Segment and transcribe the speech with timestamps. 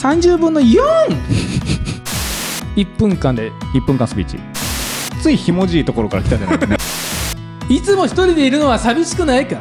[0.00, 0.80] 30分の 4!
[2.74, 4.38] 1分間で1分間スピーチ。
[5.20, 6.76] ついひもじいところから来たじゃないですかね。
[7.68, 9.58] いつも一人でいるのは寂しくないか。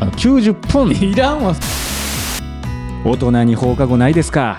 [0.00, 1.54] あの90分いらんわ。
[3.04, 4.58] 大人に放課後ないですか。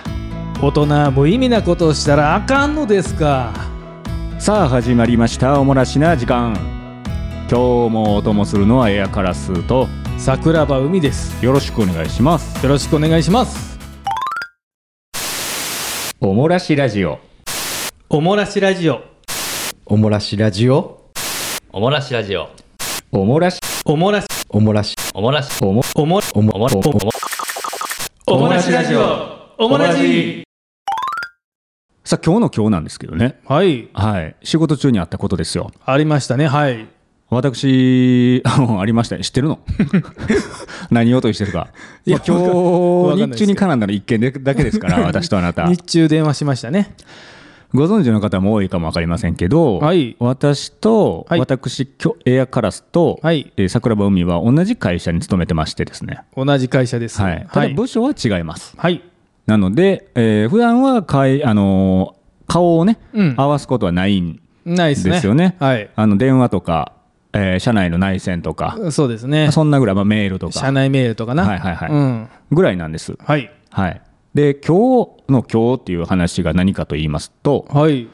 [0.62, 3.50] 大人無意味なことをしたらあかんのですか。
[4.38, 5.58] さあ始まりました。
[5.58, 6.56] おもらしな時間。
[7.50, 9.88] 今日もお供するのはエアカラスと。
[10.18, 11.44] 桜庭海です。
[11.44, 12.62] よろしくお願いします。
[12.62, 13.73] よろしくお願いします
[16.24, 17.18] おもらしラジオ。
[18.08, 19.02] おもらしラジオ。
[19.84, 21.10] おもらしラジオ。
[21.70, 22.48] おもらしラジオ。
[23.12, 23.60] おもらし。
[23.84, 24.26] おもらし。
[24.48, 24.96] おもらし。
[25.12, 27.10] おもらし、おもおもおもおもら、おも
[28.26, 29.54] おもらしラジオ。
[29.58, 30.44] おもらし。
[32.04, 33.38] さあ今日の今日なんですけどね。
[33.44, 33.90] はい。
[33.92, 34.34] はい。
[34.42, 35.72] 仕事中にあったことですよ。
[35.84, 36.46] ありましたね。
[36.46, 36.86] はい
[37.30, 39.58] 私 ありましたね知ってるの？
[40.90, 41.68] 何をとしてるか、
[42.06, 45.66] いやまあ今日日中に絡んだの一件でだけですから私とあなた。
[45.68, 46.94] 日中電話しましたね。
[47.72, 50.14] ご存知の方も多いかも分かりませんけど、はい。
[50.20, 51.40] 私と、はい。
[51.40, 51.88] 私
[52.24, 53.52] エアカラスと、はい。
[53.56, 57.20] えー桜庭海は同じ会社に勤めてましてですね、同じ会社です。
[57.20, 59.02] はい、ただはい、部署は違います、はい。
[59.46, 63.34] なので、えー普段はかい、あのー顔をね、うん。
[63.36, 65.14] 合わすことはないんですね。
[65.14, 65.56] ですよね。
[65.58, 65.88] はい。
[65.96, 66.92] あの電話とか、
[67.34, 69.50] えー社内の内線とか、そうですね。
[69.52, 70.52] そんなぐらい、まあ、メールとか。
[70.52, 71.44] 社内メールとかな。
[71.44, 71.90] はいはいはい。
[71.90, 72.28] うん。
[72.50, 73.16] ぐらいなんです。
[73.18, 73.50] はい。
[73.74, 74.00] はい、
[74.34, 78.06] で今日の今日っていう話が何かと言いますとはい。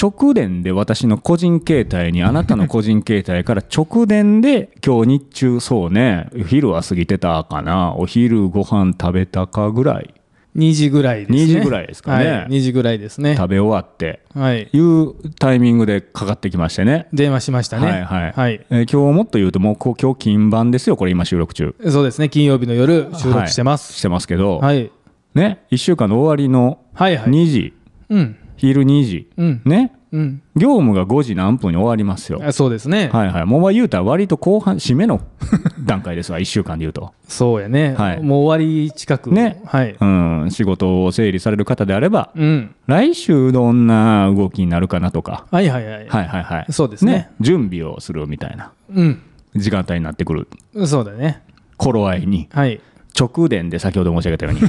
[0.00, 10.14] 直電で私の個人携帯にあなたの個人携帯から直電で今日日中そうね昼は過ぎてたかなお昼ご飯食べたかぐらい
[10.58, 11.38] 2時ぐらいですね。
[11.38, 12.30] 2時ぐらいですかね。
[12.30, 13.36] はい、2時ぐらいですね。
[13.36, 14.20] 食べ終わって。
[14.34, 14.68] はい。
[14.72, 17.08] いうタイミングでかかってきましてね。
[17.12, 17.86] 電話しましたね。
[17.86, 18.32] はいはい。
[18.32, 18.66] はい。
[18.70, 21.74] えー今日もっと言うともう今日金番ですよこれ今収録中。
[21.88, 22.28] そうですね。
[22.28, 23.98] 金曜日の夜収録してます、はい。
[23.98, 24.90] してますけど、はい、
[25.34, 27.30] ね1週間の終わりのはいはい。
[27.30, 27.74] 2時、
[28.08, 28.36] うん。
[28.56, 29.30] 昼2時。
[29.36, 29.62] うん。
[29.64, 30.42] ねうん。
[30.56, 32.40] 業務が5時何分に終わりますよ。
[32.42, 33.44] あそうですね、はいはい。
[33.44, 35.20] もう言うたら割と後半締めの
[35.84, 37.12] 段階ですわ1週間で言うと。
[37.26, 38.22] そうやね、はい。
[38.22, 39.60] もう終わり近くね。
[39.66, 39.96] はい。
[40.00, 40.50] うん。
[40.50, 42.74] 仕事を整理される方であればうん。
[42.86, 45.46] 来週どんな動きになるかなとか。
[45.50, 46.66] はいはいはい、はいはいはい。
[46.70, 47.30] そうですね。
[47.40, 48.72] 準備をするみたいな。
[48.94, 49.20] うん。
[49.56, 50.48] 時間帯になってくる。
[50.86, 51.42] そうだね。
[51.76, 52.48] 頃合いに。
[52.52, 52.80] はい。
[53.18, 54.60] 直電で先ほど申し上げたように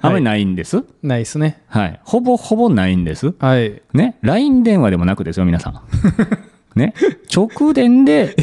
[0.00, 0.84] あまりないんです？
[1.02, 1.62] ないですね。
[1.68, 2.00] はい。
[2.04, 3.34] ほぼほぼないんです？
[3.38, 3.82] はい。
[3.92, 5.80] ね？LINE 電話でもなくですよ皆さん。
[6.78, 6.94] ね？
[7.34, 8.36] 直電で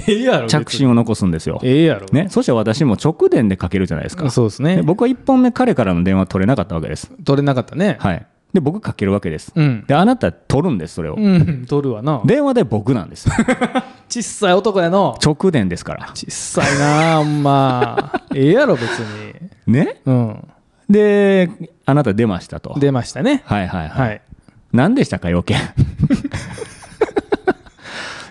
[0.49, 1.59] 着信を残すんですよ。
[1.63, 2.07] ええやろ。
[2.11, 2.27] ね？
[2.29, 4.29] そして私も直電でかけるじゃないですか。
[4.29, 4.77] そうですね。
[4.77, 7.11] で僕は1本目彼からの電話取れなかったわけです。
[7.23, 7.97] 取れなかったね。
[7.99, 8.25] はい。
[8.53, 9.51] で僕かけるわけです。
[9.55, 9.85] うん。
[9.87, 11.15] であなた取るんですそれを。
[11.15, 11.65] うん。
[11.67, 12.21] 取るわな。
[12.25, 13.29] 電話で僕なんです。
[14.09, 15.17] ちっさい男やの。
[15.23, 16.11] 直電ですから。
[16.13, 18.21] ちっさいなほんま。
[18.33, 19.73] ええやろ別に。
[19.73, 20.01] ね？
[20.05, 20.47] うん
[20.89, 21.49] で
[21.85, 22.77] あなた出ましたと。
[22.79, 23.43] 出ましたね。
[23.45, 24.21] はいはいはい、はい。
[24.73, 25.57] 何でしたか要件？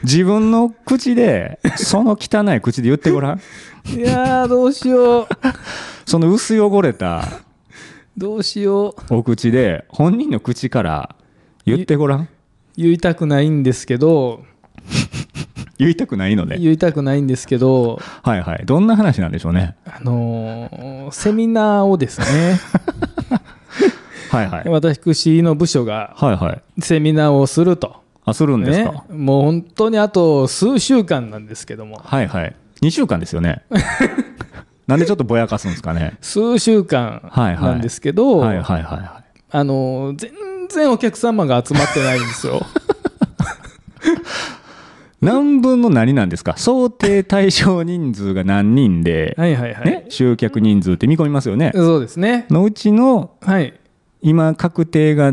[0.04, 3.40] 自分の口でその汚い口で言ってごらん。
[3.88, 5.28] いやーどうしよう。
[6.04, 7.26] その薄汚れた
[8.16, 9.14] どうしよう。
[9.14, 11.16] お口で本人の口から
[11.64, 12.28] 言ってごらん。
[12.76, 14.44] 言いたくないんですけど
[15.78, 16.58] 言いたくないので。
[16.58, 18.00] 言いたくないんですけど。
[18.22, 18.62] はいはい。
[18.64, 19.76] どんな話なんでしょうね。
[19.86, 22.58] あのーセミナーをですね。
[24.30, 24.68] はいはい。
[24.70, 26.16] 私の部署が
[26.80, 28.84] セミナーをすると、あするんですね。
[28.86, 32.00] か、、もう本当にあと数週間なんですけども。
[32.04, 32.54] はいはい。
[32.82, 33.62] 2週間ですよね。
[34.86, 36.14] なんでちょっとぼやかすんですかね？
[36.20, 40.30] 数週間なんですけど、はいはいはいはあのー全
[40.68, 42.56] 然お客様が集まってないんですよ。
[42.56, 42.60] い
[45.24, 46.56] 何分の何なんですか？
[46.56, 51.72] 想定対象人数が何人で、はいはいはい、ね、集客人数って見込みますよね。
[51.74, 52.46] そうですね。
[52.50, 53.74] のうちのはい。
[54.22, 55.30] 今確定が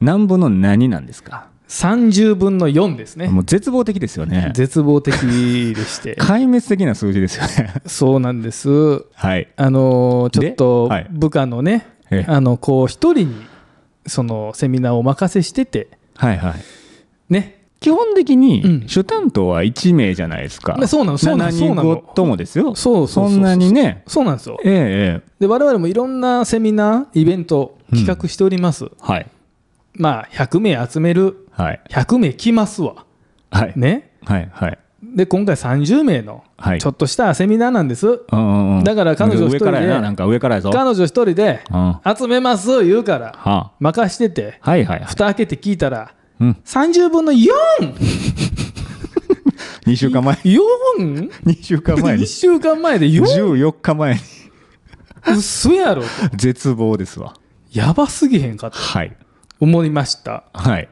[0.00, 3.28] 何分の何なんですか？30分の4ですね。
[3.28, 4.52] もう絶望的ですよね。
[4.54, 5.20] 絶望的で
[5.84, 6.16] して。
[6.20, 7.74] 壊滅的な数字ですよね。
[7.86, 8.68] そうなんです。
[9.14, 9.48] はい。
[9.56, 12.30] あのーちょっと部下のね、ええ。
[12.30, 13.34] あのこう一人に
[14.06, 15.88] そのセミナーをお任せしてて。
[16.16, 16.54] はいはい。
[17.32, 17.57] ね？
[17.80, 18.40] 基本的うん。
[18.40, 21.82] に主担当は1名じゃないですか、まあそうなのそうなの7そうなの。
[21.82, 22.74] 人ごともですよ。
[22.74, 24.02] そうそんなにね。
[24.06, 24.58] そうなんですよ。
[24.64, 29.26] えええで我々もいろんなセミナーイベント企画しております、えはい。
[29.94, 31.46] まあ100名集める。
[31.52, 31.80] はい。
[31.90, 33.04] 100名来ますわ。
[33.50, 33.72] はい。
[33.76, 34.12] ね。
[34.24, 34.78] はいはい。
[35.00, 36.80] で今回30名のはい。
[36.80, 38.84] ちょっとしたセミナーなんです、うんうんうん。
[38.84, 40.70] だから彼女一人で上からやななんか上からやぞ。
[40.70, 41.62] 彼女一人で
[42.18, 43.70] 集めます言うからあ。
[43.78, 45.06] 任しててはいはいはい。
[45.06, 46.56] 蓋開けて聞いたらうん。
[46.64, 47.48] 30分の 4!4!
[49.86, 50.34] 2週間前。
[50.36, 53.22] 2週間前1に週間前で 4!
[53.22, 54.20] 14日前に。
[55.36, 56.02] 嘘やろ。
[56.02, 57.34] と絶望ですわ。
[57.72, 59.16] やばすぎへんかとはい。
[59.60, 60.44] 思いました。
[60.52, 60.88] はい。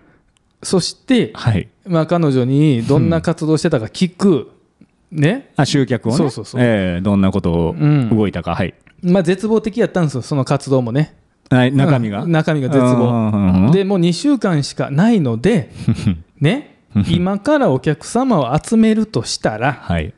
[0.63, 1.69] そして、はい。
[1.87, 4.51] まあ、彼女にどんな活動してたか聞く、
[5.13, 5.53] ね。
[5.57, 6.19] あ集客をね。
[6.19, 6.61] そうそうそう。
[6.63, 8.11] えーどんなことをうん。
[8.17, 8.75] 動いたか、はい。
[9.03, 11.15] まあ、絶望的やったんですよその活動もね
[11.51, 13.31] はい中身が、うん中身が絶望。
[13.33, 15.71] うんでもう2週間しかないので
[16.41, 16.77] ね
[17.09, 20.13] 今からお客様を集めるとしたらはい。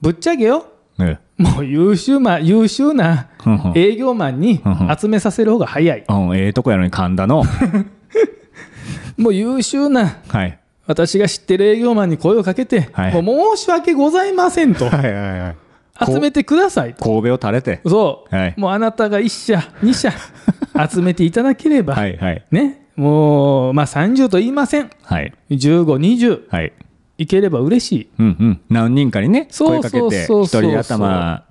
[0.00, 0.66] ぶっちゃけよ。
[0.98, 3.28] ねもう優秀な優秀な
[3.74, 4.60] 営業マンに
[5.00, 6.04] 集めさせる方が早い。
[6.06, 7.42] うんええとこやのに神田の。
[9.16, 10.58] もう優秀なはい。
[10.86, 13.22] 私が知ってる営業マンに声をかけて、はい。
[13.22, 14.86] もう申し訳ございませんと。
[14.86, 15.56] はいはいはい
[16.06, 16.94] 集めてください。
[16.94, 17.80] と神戸を垂れて。
[17.86, 18.54] そう、はい。
[18.56, 20.12] もうあなたが1社2社
[20.90, 22.44] 集めていただければ、はいはい。
[22.50, 22.86] ね。
[22.96, 24.90] もうまあ30と言いません。
[25.02, 25.32] はい。
[25.50, 26.72] 1520はい。
[27.18, 28.60] いければ嬉しうんうん。
[28.70, 30.62] 何人かにね声かけてそうそうそう。
[30.62, 31.44] 一人頭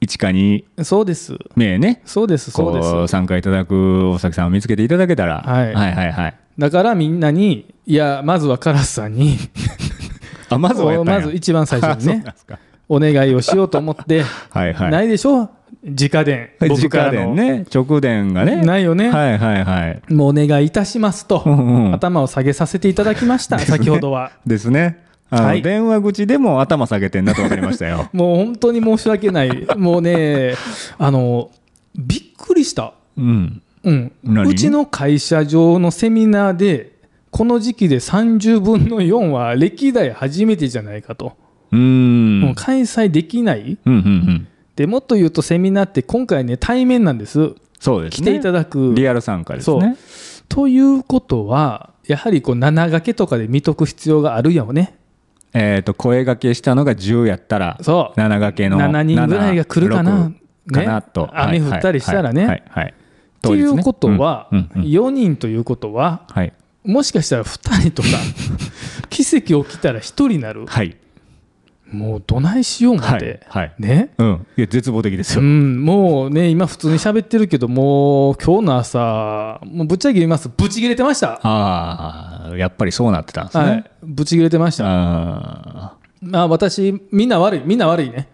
[0.00, 1.36] 1か2いそうです。
[1.56, 2.02] 名ね。
[2.04, 3.08] そうですそうです。
[3.08, 5.74] 参加いただく大崎さんを見つけていただけたら、はい。
[5.74, 6.34] はいはいはい。
[6.58, 9.36] だからみんなにいやまずはカラスさんに。
[10.50, 12.58] あまずは まず一番最初にあそうねなんですか
[12.94, 14.90] お願いをしようと思って、 はいはい。
[14.90, 15.50] ないでしょ？
[15.84, 17.64] 直電僕かね。
[17.74, 18.56] 直電がね。
[18.56, 19.10] ないよね。
[19.10, 20.12] はいはいはい。
[20.12, 21.94] もうお願いいたしますと、うんうん。
[21.94, 24.30] 頭を下げさせていただきました、先ほどは。
[24.46, 25.02] ですね。
[25.30, 25.62] はい。
[25.62, 28.08] 電話口でも頭下げてんなと分かりましたよ。
[28.14, 30.54] もう本当に申し訳ない、もうね、
[30.98, 31.50] あの
[31.96, 33.62] びっくりした、うん。
[33.82, 34.50] うん、何？
[34.50, 36.92] うちの会社上のセミナーで、
[37.30, 41.32] この時期で30分の4は歴代初めてじゃないかと、
[41.76, 44.48] もう開催できない、うんうんうん。
[44.76, 48.26] でもっと言うと、セミナーって今回ね、対面なんです、そうですね。
[48.28, 48.92] 来ていただく。
[48.94, 49.96] リアル参加ですね。
[50.48, 54.96] ということは、やはりこう7掛けとかで見とく必要があるよね。
[55.54, 58.20] えっ、と声掛けしたのが10やったらそう。
[58.20, 60.32] 7掛けの7人ぐらいが来るかな。
[60.66, 61.30] 6かなと、ね。
[61.34, 62.46] 雨降ったりしたらね。
[62.46, 62.84] はいはいはい。
[62.84, 62.94] はい
[63.48, 64.88] っていうことは、うんうんうん。
[64.88, 66.52] 4人ということは、はい。
[66.84, 68.08] もしかしたら2人とか、
[69.10, 70.96] 奇跡起きたら1人になる、はい
[71.92, 73.74] もうどないしよう思はいって、はい。
[73.78, 74.46] ね、うん。
[74.56, 88.28] いや絶望的ですよ、うん、もうね、今、普通に喋ってるけど、もう今日の朝、もうぶっちゃけ言います、ぶち切れてました、ああやっぱりそうなってたんですね、はい、ぶち切れてました、あまあ、私、みんな悪い、みんな悪いね、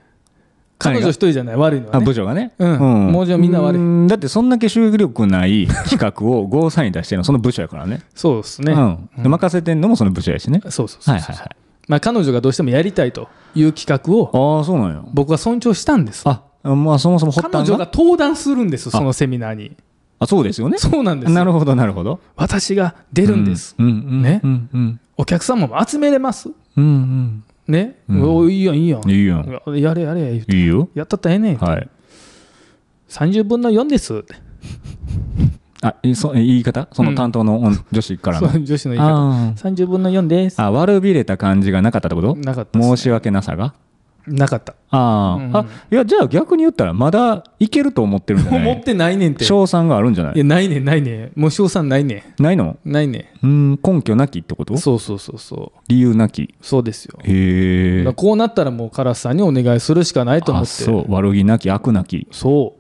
[0.79, 3.13] 彼女一人じゃない、悪いのはね、部長がね、うん。
[3.13, 3.81] もうじゃあみんな悪い。
[3.81, 4.07] うん。
[4.07, 8.03] だってそんだけ収益力ない企画をゴーサイン出してるのその部長やからね。
[8.15, 10.61] そうですね、うん、で任せてんのもその部長やしね。
[10.65, 11.57] そうそうそうそう、はいはいはい
[11.89, 16.23] まあ、彼女がどうしてもやりたいという企画を、ああそうなんよ僕は尊重したんです。
[16.27, 19.77] あまあそもそも彼女が登壇するんです、そのセミナーに。
[20.21, 23.75] あそうですよねそうなんですよなるほどなるほど私が出るんです。
[23.79, 26.51] うんうんねうんうんお客様も集めれます。
[26.77, 29.01] うんね、うんおいいやん、いいやん。
[29.05, 31.57] うんいいよやれやれ言うていいよやったったらええねん。
[31.57, 31.89] はい
[33.09, 34.35] 30分の4ですって。
[35.81, 36.89] あいそ言い方？
[36.93, 39.15] その担当の女子からの、 そう女子の言い方。
[39.15, 40.61] あー30分の4です。
[40.61, 42.35] あ悪びれた感じがなかったってこと？
[42.37, 43.75] なかったね申し訳なさが？
[44.27, 44.75] なかった。
[44.91, 48.63] あー、うんあいやじゃあ逆に言ったらまだいけると思ってるんじゃない？
[48.63, 49.45] 思ってないねんって。
[49.45, 50.39] い賞賛があるんじゃない？
[50.39, 51.41] や、ないねん、ないねん。
[51.41, 52.65] もう賞賛ないねないの？
[52.65, 52.79] ん。
[52.85, 54.75] ないねうん根拠なきってこと？
[54.75, 54.79] ん。
[54.79, 55.81] そうそうそうそう。
[55.89, 57.19] 理由なきそうですよ。
[57.23, 60.69] へえこうなったらもうカラスさんにお願いするしかないと思って。
[60.71, 62.75] あそう悪気なき悪なきそ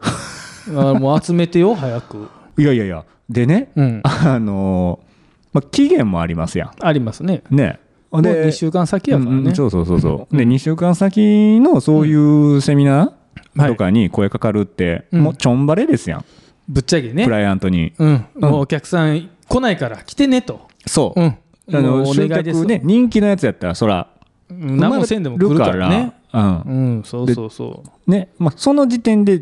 [0.69, 0.73] う。
[0.99, 2.29] もう集めてよ、早く。
[2.59, 4.01] いやいやいやでねうん。
[4.05, 5.09] あのー
[5.53, 7.43] まあ、期限もありますやありますね。
[7.51, 9.37] んねもうで2週間先やからね。
[9.39, 16.25] うんうんそうそうそうそう、で2週間先のそういうセミナーとかに声かかるって、うんもうちょんばれですやん、
[16.69, 17.31] ぶっちゃけねク。
[17.31, 18.27] ライアントに、うん。
[18.37, 20.69] もうお客さん来ないから来てねと。
[20.87, 21.39] そう、うん。
[21.71, 24.09] あのお集願いです客ね人気のやつやったらそら
[24.49, 26.15] うん何もせんでも来るからね。
[26.33, 29.41] うんうん、そうそうそねまあ、その時点で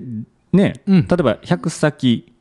[0.53, 2.33] ね、うん例えば100先う。
[2.33, 2.36] うんうん。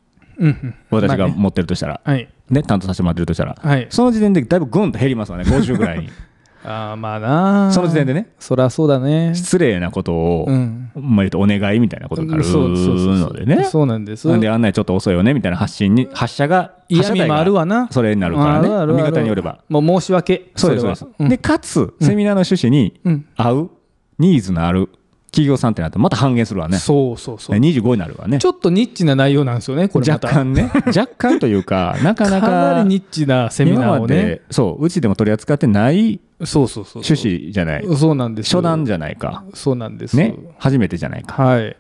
[0.90, 2.30] 私が持ってるとしたら、はい。
[2.50, 3.88] ね、担当させてもらってるとしたら、はい。
[3.90, 6.10] その時点でだいぶグンと減りますわね50ぐらいに
[6.66, 8.30] ああ、まあなあその時点でね。
[8.40, 9.34] そりゃそうだね。
[9.36, 10.90] 失礼なことを、うん。
[10.96, 14.28] まあ、言うとお願いみたいなことになるのでねそうなんです。
[14.28, 17.88] なんで案内ちょっと遅いよねみたいな発信に発射が嫌味もあるわな。
[17.92, 20.52] それになるからね見方によればもう申し訳。
[20.56, 23.26] そうですそうですうんでかつセミナーの趣旨にうん。
[23.36, 23.72] 合う
[24.18, 24.90] ニーズのある
[25.36, 27.60] 企業さんってなってまた半減するわねそうそうそう。
[27.60, 30.10] 25になるわねちょっとニッチな内容なんですよね、これ。
[30.10, 34.42] 若干ね 若干というかなかなかなかりニッチなセミ今ナーをね。
[34.50, 37.04] そううちでも取り扱ってないそうそうそう。
[37.06, 38.56] 趣旨じゃないそうなんです。
[38.56, 40.16] 初段じゃないかそうなんです。
[40.16, 41.76] ね初めてじゃないかはい。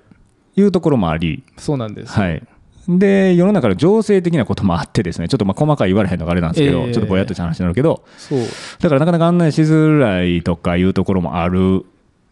[0.57, 2.11] いうところもありそうなんです。
[2.11, 2.43] はい
[2.87, 8.39] で世の中の情勢的なこともあってですねちょっとまあ細かい言われへんのがあれなんですけど、ええちょっとぼやっとした話になるけどそう。
[8.79, 11.85] だからなかなか案内しづらいとかいうところもある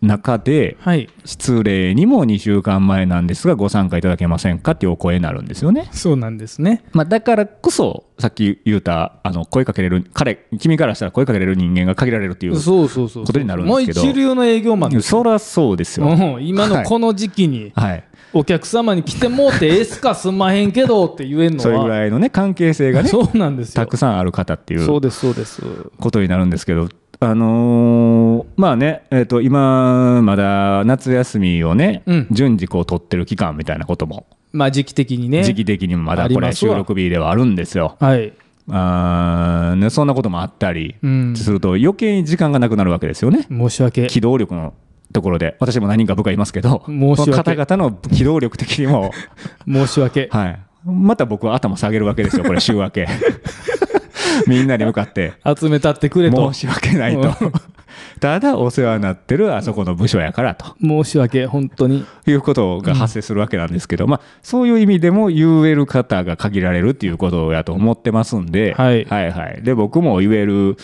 [0.04, 1.10] 中ではい。
[1.26, 5.90] 失礼にも2週間前なんですがご参加いただけませんかっていうお声になるんですよね。
[5.94, 6.84] そうなんですね。
[6.92, 14.02] まあ、だからこそさっき言うたあの声かけれる彼君からしたら声かけれる人間が限られるっていうそうそうそうことになるんですけど。
[14.02, 16.08] もう一流の営業マンそらそうですよ。
[16.08, 23.76] うん今のこの時期にはい、お客様に来てもうてええすかすんまへんけどって言えんのはそれぐらいのね関係性がねそうなんですよ。
[23.76, 25.62] たくさんある方っていうそうですそうです。
[26.00, 26.90] ことになるんですけど、
[27.30, 32.28] あのーまあね、えー、と今まだ夏休みをね、うん。
[32.32, 35.44] 順次こう取ってる期間みたいなことも、まあ時期的にね。
[35.44, 37.98] 時期的にもまだこれ収録日ではあるんですよ。
[38.00, 38.34] はい。
[38.70, 41.36] あーね、そんなこともあったりうん。
[41.36, 43.46] すると余計に時間がなくなるわけですよね。
[43.50, 44.08] 申し訳。
[44.08, 44.74] 機動力の
[45.12, 45.56] ところで。
[45.60, 47.56] 私も何人か部下いますけど申し訳。
[47.56, 49.12] 方々の機動力的にも、
[49.68, 50.30] 申し訳。
[50.32, 53.08] はい、また僕は頭下げるわけですよこれ週明け
[54.48, 55.34] みんなに向かって。
[55.58, 56.54] 集めたってくれと。
[56.54, 57.22] 申し訳ないと。
[57.22, 57.52] うん。
[58.20, 60.76] ただお世話になってるあそこの部署やからと。
[60.82, 62.06] 申し訳本当に。
[62.26, 69.06] いうことが発生するわけなんですけど、まあ、そういう意味でも言える方が限られるっていうことやと思ってますんで、はい。
[69.06, 69.62] はいはい。
[69.64, 70.78] で僕も言える、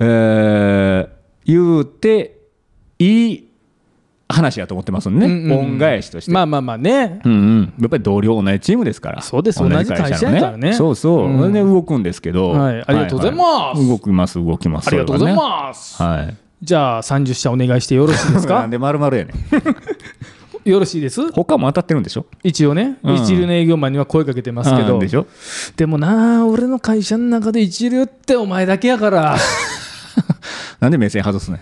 [0.00, 1.14] えー
[1.46, 2.38] 言うて
[2.98, 3.48] いい
[4.34, 6.32] 話やと思ってますんでね、うんうん恩返しとして。
[6.32, 7.20] まあまあまあね。
[7.24, 9.22] うんうん、やっぱり同僚同じチームですから。
[9.22, 9.58] そうです。
[9.60, 10.72] 同じ会社やからね。
[10.74, 11.26] そうそう。
[11.28, 11.38] うん。
[11.40, 12.50] それで動くんですけど。
[12.50, 12.82] はい。
[12.86, 13.40] ありがとうございます。
[13.48, 14.88] はは動きます、動きます。
[14.88, 15.36] ありがとうございす。
[15.36, 16.36] ますはい。
[16.62, 18.66] じゃあ30社お願いしてよろしいですなか？
[18.66, 19.34] ん で丸々やねん。
[20.70, 21.30] よろしいです？
[21.32, 22.24] 他も当たってるんでしょ？
[22.42, 23.14] 一応ね、うん。
[23.16, 24.94] 一流の営業マンには声かけてますけど。
[24.94, 25.26] うんでしょ？
[25.76, 29.36] でもなあ俺の会社の中で一流ってお前だけやから。
[30.80, 31.60] なんで目線外すねん？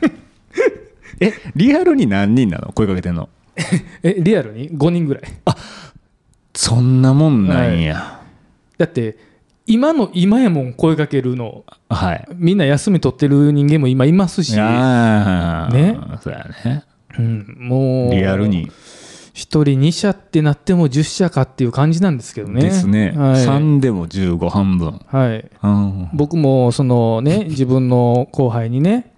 [1.20, 2.72] え、リアルに何人なの？
[2.72, 3.28] 声かけてんの
[4.02, 5.22] えリアルに？5人ぐらい
[6.54, 8.20] そんなもんなんや。
[8.78, 9.16] だって
[9.66, 12.26] 今の今やもん声かけるのはい。
[12.34, 16.84] みんな休み取ってる人間も今いますし、ああ、ねそうやね。
[17.18, 18.68] うん、もうリアルに。
[18.68, 18.70] 1
[19.34, 23.12] 人2社ってなっても10社かっていう感じなんですけどねですね。
[23.16, 25.00] はい、3でも15半分。
[25.06, 26.10] はい、うん。
[26.12, 29.11] 僕もそのね自分の後輩にね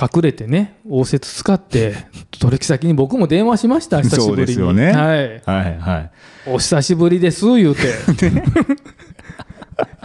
[0.00, 1.94] 隠れてね応接使って
[2.38, 4.46] 取引先に僕も電話しました 久しぶりに。
[4.48, 4.92] ですよね。
[4.92, 6.10] はい、はいはい。
[6.46, 7.82] お久しぶりです言うて。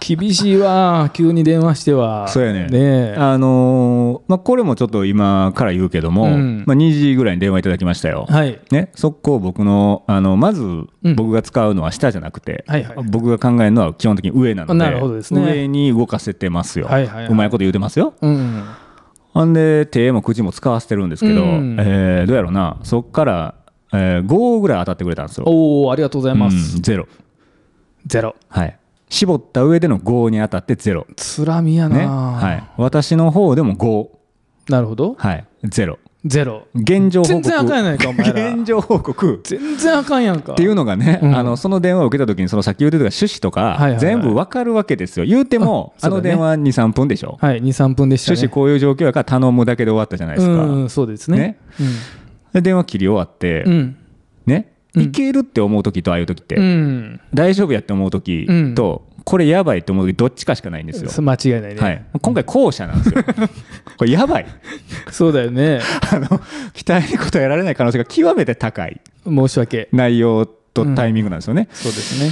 [0.01, 2.27] 厳しいわ急に電話しては。
[2.27, 3.15] そうやねねえ。
[3.17, 6.63] あのーまあ、これもちょっと今から言うけども、うん。
[6.65, 8.25] まあ、2時ぐらいに電話いただきましたよ。
[8.27, 8.59] はい。
[8.71, 11.15] ね、速攻僕のあのまずうん。
[11.15, 12.95] 僕が使うのは下じゃなくて、はいはい。
[13.09, 15.41] 僕が考えるのは基本的に上なのでなるほどですね。
[15.41, 17.31] 上に動かせてますよ、はいはいはい。
[17.31, 18.15] うまいこと言うてますよ。
[18.21, 18.63] うん
[19.33, 21.77] ほんで手も口も使わせてるんですけど、うん。
[21.79, 22.77] えーどうやろうな。
[22.83, 23.55] そっから、
[23.93, 27.07] えー5ぐらい当たってくれたんですよ、おおありがとうございます、うんゼロ。
[28.05, 28.35] ゼロ。
[28.49, 28.77] はい。
[29.09, 31.05] 絞った上での5に当たってゼロ。
[31.17, 32.05] つらみやな、ね。
[32.05, 34.07] はい、私の方でも5、
[34.69, 35.15] なるほど。
[35.17, 36.67] はい、ゼロゼロ。
[36.75, 37.41] 現状報告。
[37.41, 38.53] 全然あかんやないかお前ら。
[38.53, 39.41] 現状報告。
[39.43, 40.53] 全然あかんやんか。
[40.53, 41.35] っていうのがね、うん。
[41.35, 43.99] あのその電話を受けた時にそのさっき言ってた趣旨とか、はいはいはい。
[43.99, 45.25] 全部わかるわけですよ。
[45.25, 48.35] 言うてもあ,、の電話23分でしょ、はい23分でしたね。
[48.35, 51.37] 趣旨こういう状況やから頼むだけで終わったじゃないですか、うんそうですね。
[51.37, 51.57] ね。
[52.53, 53.97] で電話切り終わって、うん。
[54.45, 54.73] ね。
[54.93, 55.03] うん。
[55.03, 63.23] いけるって思う時とああいう時って、うん、大丈夫やって思う時と、これやばいって思う時どっちかしかないんですよ、間違いないね、はい、今回後者なんですよ。
[63.97, 64.45] これやばい。
[65.11, 65.81] そうだよね。
[66.11, 66.41] あの
[66.73, 68.99] 期待に応えられない可能性が極めて高い。
[69.25, 69.89] 申し訳。
[69.91, 72.31] 内容とタイミングなんですよね、そうですね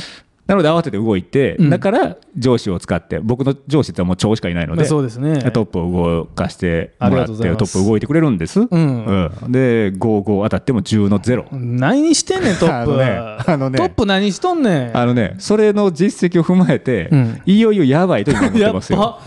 [0.49, 1.69] なので慌てて動いて、うん。
[1.69, 5.51] だから上司を使って僕の上司ってもう長しかいないのでそうですね。
[5.51, 8.63] トップを動かしてもらってトップ動いてくれるんです、ん。
[8.63, 9.51] うん。
[9.51, 13.77] で55当たっても10の0、何してんねんトップあのねね。
[13.77, 14.97] トップ何しとんねん。
[14.97, 17.41] あのねそれの実績を踏まえて、うん。
[17.45, 18.97] いよいよやばいと今思ってますよ。
[18.97, 19.19] ぱ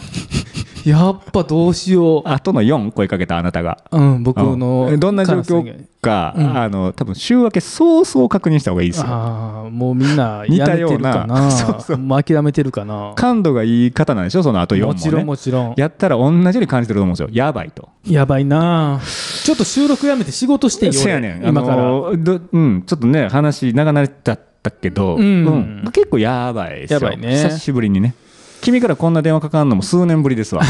[0.84, 3.78] やっぱどうしよあとの4声かけたあなたが。
[3.90, 5.00] う、うん、僕のうん。
[5.00, 6.56] どんな状況か、うん。
[6.56, 9.06] あの多分週明け早々確認した方がいいですよ。
[9.06, 11.50] ああもうみんな似やめてたような。
[11.50, 11.98] そうそう。
[11.98, 13.12] もう諦めてるかな。
[13.14, 15.74] 感度がいい方なんでしょそのあと4も、ね、もちろんもちろん。
[15.76, 17.28] やったら同じように感じてると思うんですよ。
[17.32, 17.88] やばいと。
[18.08, 19.00] やばいな。
[19.44, 21.48] ちょっと収録やめて仕事してんよ俺せやねん。
[21.48, 25.84] 今から、うん、ちょっとね話長なっちゃったけど、うん。
[25.92, 27.00] 結構やばいですよ。
[27.00, 27.30] やばいね。
[27.30, 28.14] 久しぶりにね
[28.62, 30.62] 君からこんな電話かかんのも数年ぶりですわ。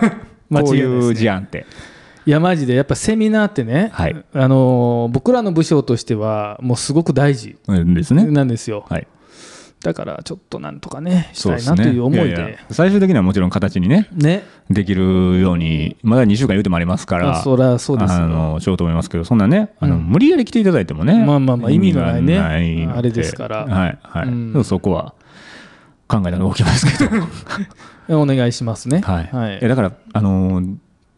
[0.52, 1.66] こういう事案って。
[2.26, 2.74] いやマジで。
[2.74, 4.16] やっぱセミナーってね、はい。
[4.34, 8.24] あのー僕らの部署としてはもうすごく大事うんですね。
[8.26, 9.06] なんですよ、はい。
[9.80, 12.30] だからちょっとなんとかねしたいなという思いで。
[12.32, 14.44] やや最終的にはもちろん形にねね。
[14.68, 18.16] できるようにまだ2週間言うてもありますからあそりゃそうですよ。
[18.16, 20.02] あのしようと思いますけどそんなねあの、うん。
[20.02, 23.64] 無理やり来ていただいてもねまあまあまあ意味がないのあれですから。
[23.64, 24.64] はいはい、うん。
[24.64, 25.14] そこは
[26.08, 27.04] 考えたら動きますけ
[28.08, 28.18] ど。
[28.22, 29.02] お願いしますね。
[29.04, 29.28] はい。
[29.30, 29.60] はい。
[29.60, 30.74] だから、あのー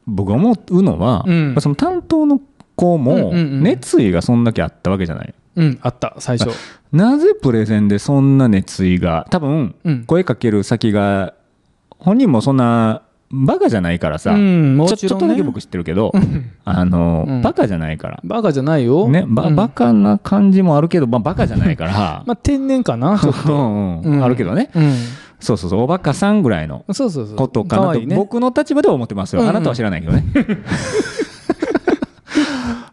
[0.07, 1.55] 僕が思うのは、うん。
[1.61, 2.41] その担当の
[2.75, 5.35] 子も熱意がそんだけあったわけじゃない。
[5.57, 6.51] うんあった最初。
[6.91, 10.05] なぜプレゼンでそんな熱意が多分うん。
[10.05, 11.35] 声かける先が
[11.99, 16.13] 本人もそんなバカじゃないからさ、うんもちょちょっとだけ僕知ってるけど、
[16.65, 17.43] あの、うん。
[17.43, 19.09] バカじゃないから、バカじゃないよ。
[19.09, 19.57] ねばうん。
[19.57, 24.13] バカな感じもあるけど、まあ、バカじゃないから、 まあ天然かな ちょっうとんうん。
[24.15, 24.25] うん。
[24.25, 24.93] あるけどね、うん。
[25.39, 27.37] そうそうそうおバカさんぐらいのそうそうそう。
[27.37, 28.01] ことかなと。
[28.01, 28.17] ね。
[28.17, 30.25] 僕の立場では思ってますよ、あなたは知らないけどね。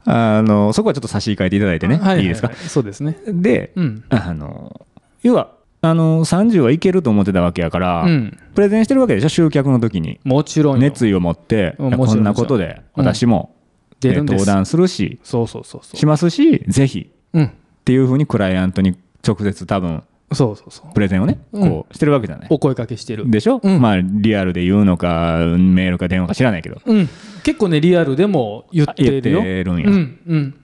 [0.10, 2.52] あのそこはちょっと差し控えていただいてね、、はいはいいですか？
[2.54, 3.18] そうですね。
[3.28, 4.04] で、うん。
[4.10, 4.86] あの
[5.22, 5.50] 要は
[5.82, 8.38] あの30はいけると思ってたわけやから、うん。
[8.56, 9.30] プレゼンしてるわけでしょ？
[9.30, 10.20] 集客の時に。
[10.24, 10.80] もちろんよ。
[10.80, 13.06] 熱意を持って、こんなことでうん。
[13.06, 13.56] 私も、
[14.00, 15.98] 出るん登壇するしそうそうそうそう。
[15.98, 17.12] しますしぜひ。
[17.34, 17.46] うん。
[17.46, 17.52] っ
[17.84, 20.94] ていうふうにクライアントに直接多分そうそうそう。
[20.94, 21.70] プレゼンをねうん。
[21.70, 23.30] こうしてるわけじゃない、お声かけしてる。
[23.30, 23.82] でしょ、うん。
[23.82, 26.82] まあリアルで言うのかメールか電話か知らないけど。
[26.86, 27.10] うん。
[27.44, 29.42] 結構ねリアルでも言ってるよ。
[29.42, 29.90] 言ってるんや。
[29.90, 30.56] うんうん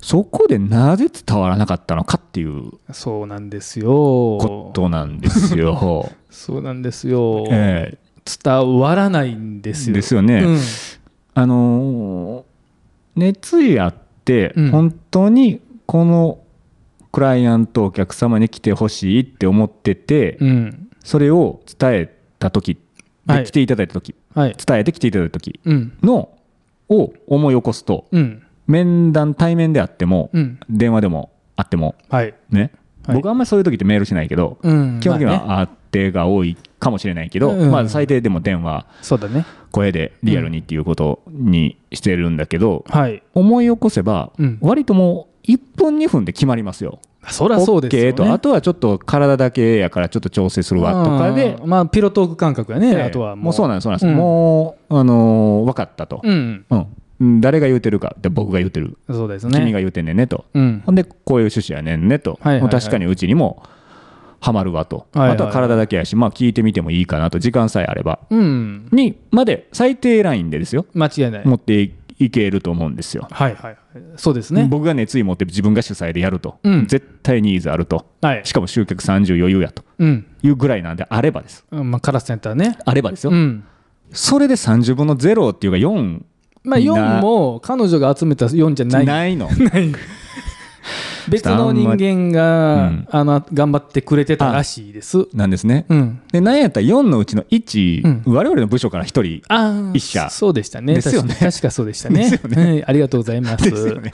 [0.00, 3.86] そこでなぜ伝わらなかったのかっていうそうなんですよ。
[3.86, 6.10] ことなんですよ。
[6.30, 7.98] そうなんですよ、え
[8.42, 9.94] 伝わらないんですよ。
[9.94, 10.42] ですよね。
[10.42, 10.58] うん。
[11.34, 12.56] あのー
[13.18, 13.94] 熱意あっ
[14.26, 14.70] て、うん。
[14.70, 16.40] 本当にこの
[17.12, 20.88] クライアントお客様に来てほしいって思ってて、うん。
[21.02, 22.76] それを伝えた時
[23.26, 24.56] 来ていただいた時、はい。
[24.56, 25.92] 伝えて来ていただいた時うん。
[26.02, 26.28] の
[26.88, 30.58] を思い起こすとうん面談対面であっても、うん。
[30.68, 32.34] 電話でもあってもはい。
[32.50, 32.72] ね、
[33.06, 33.16] はい。
[33.16, 35.00] 僕あんまりそういう時ってメールしないけど、うん。
[35.00, 37.70] 基本的にはあってが多いかもしれないけど、うん。
[37.70, 39.44] まあ最低でも電話そうだね。
[39.72, 43.22] 声でリアルにっていうことにしてるんだけど、はい。
[43.34, 44.58] 思い起こせば、うん。
[44.60, 47.00] 割ともう1分2分で決まりますよ。
[47.28, 53.02] そりゃそうですよ OK ねとあとはちょっと体だけやからちょっと調整するわとかで、うんまあピロトーク感覚やね、ええ。
[53.04, 54.14] あとはもうそうなんですそうなんです、うん。
[54.14, 56.64] もう、あのー分かったと、うん。
[56.70, 56.86] うん
[57.20, 58.14] 誰が言うてるか。
[58.20, 59.58] で僕が言うてる、そうですね。
[59.58, 60.82] 君が言うてんねんねと、うん。
[60.84, 62.70] ほんでこういう趣旨やねんねと、はいはいはい。
[62.70, 63.62] 確かにうちにも
[64.40, 65.36] ハマるわと、はいはいはい。
[65.36, 67.38] あとは体だけやし、まあ、聞いてみてもいいかなと。
[67.38, 68.20] 時間さえあれば。
[68.30, 68.88] うん。
[68.92, 70.86] にまで最低ラインでですよ。
[70.94, 71.46] 間違いない。
[71.46, 73.26] 持っていけると思うんですよ。
[73.30, 73.76] はいはいはい。
[74.16, 74.66] そうですね。
[74.70, 76.86] 僕が熱意持って自分が主催でやると、うん。
[76.86, 78.42] 絶対ニーズあると、はい。
[78.44, 79.82] しかも集客30余裕やと。
[79.98, 80.26] うん。
[80.42, 81.64] いうぐらいなんであればです。
[81.70, 82.76] うんまあカラスセンターね。
[82.84, 83.30] あればですよ。
[83.30, 83.64] うん。
[84.12, 86.22] それで30分の0っていうか4
[86.66, 89.06] まあ4も彼女が集めた4じゃない。
[89.06, 89.48] ないの。
[91.28, 93.08] 別の人間が、うん。
[93.10, 95.26] あの頑張ってくれてたらしいです。
[95.34, 95.86] なんですね。
[95.88, 96.20] うん。
[96.30, 98.34] で、なんやったら4のうちの1、うん。
[98.34, 100.30] 我々の部署から1人ああ一社。
[100.30, 100.94] そうでしたね。
[100.94, 101.34] ですよね。
[101.34, 102.30] 確かそうでしたね。
[102.30, 102.64] ね。
[102.64, 103.68] はいありがとうございます。
[103.68, 104.12] ですよね。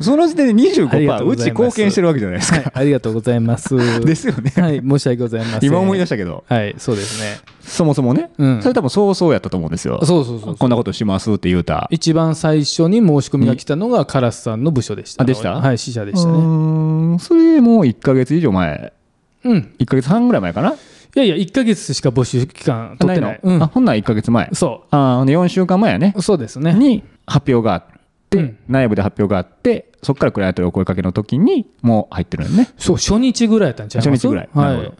[0.00, 1.50] その時点でありが25%とうございます。
[1.50, 2.56] うち貢献してるわけじゃないですか。
[2.58, 3.76] はいありがとうございます。
[4.04, 4.52] ですよね。
[4.56, 5.68] はい申し訳ございません。
[5.68, 10.00] 今思い出したけど、はいそうですねそもそもね、うんそれ多分そうそうやったと思うんですよ。
[10.04, 11.88] そうそうそうこんなことしますって言うた。
[11.90, 15.54] 一番最初に申し込みが来たのがカラスさんの部署でしたあでした？
[15.54, 18.92] はい支社でしたうねそれもう1ヶ月以上前、
[19.44, 20.72] うん1ヶ月半ぐらい前かな？
[20.72, 20.74] い
[21.14, 24.50] やいや1か月しか募集期間取ってないの、うんあほんなら1ヶ月前。
[24.52, 26.22] そあほんで4週間前やねう。
[26.22, 27.82] そうですねに発表があっ
[28.30, 32.68] て、うん内部で発表があって、そこからクライアントにお声かけの時にもう入ってるのね。
[32.78, 34.10] そう初日ぐらいやったんちゃいます？
[34.10, 34.48] 初日ぐらい。
[34.52, 34.94] はないるほど。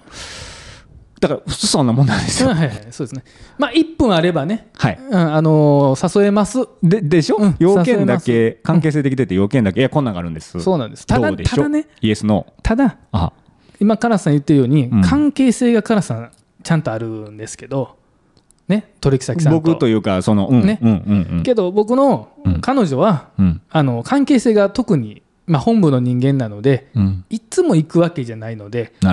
[1.25, 2.51] だから、普通そんなもんなんですよ。
[2.51, 3.25] はいはいはいそうですね。
[3.57, 4.99] まあ1分あればねはい。
[5.01, 6.59] うんあのー誘えます。
[6.83, 10.61] ででしょ、うん要件だ誘け、関係性できてて要件だけ、いや、こんなんがあるんです。
[10.61, 11.07] そうなんです。
[11.07, 11.87] ただただね。
[12.03, 12.53] イエス、ノー。
[12.63, 13.33] ただあ、
[13.81, 15.03] 今カラスさん言ってるように、うん。
[15.03, 16.31] 関係性がカラスさん
[16.63, 17.97] ちゃんとあるんですけど
[18.69, 18.93] ね？
[19.01, 19.61] 取引先さんと。
[19.61, 20.79] 僕というか、その、うん、ね？
[20.83, 21.43] うん、うん、うん。
[21.43, 22.61] けど僕のうん。
[22.61, 27.25] 彼女は、うん、あの関係性が特に、まあ、本部の人間なのでうん。
[27.31, 28.93] いつも行くわけじゃないので。
[29.01, 29.07] こ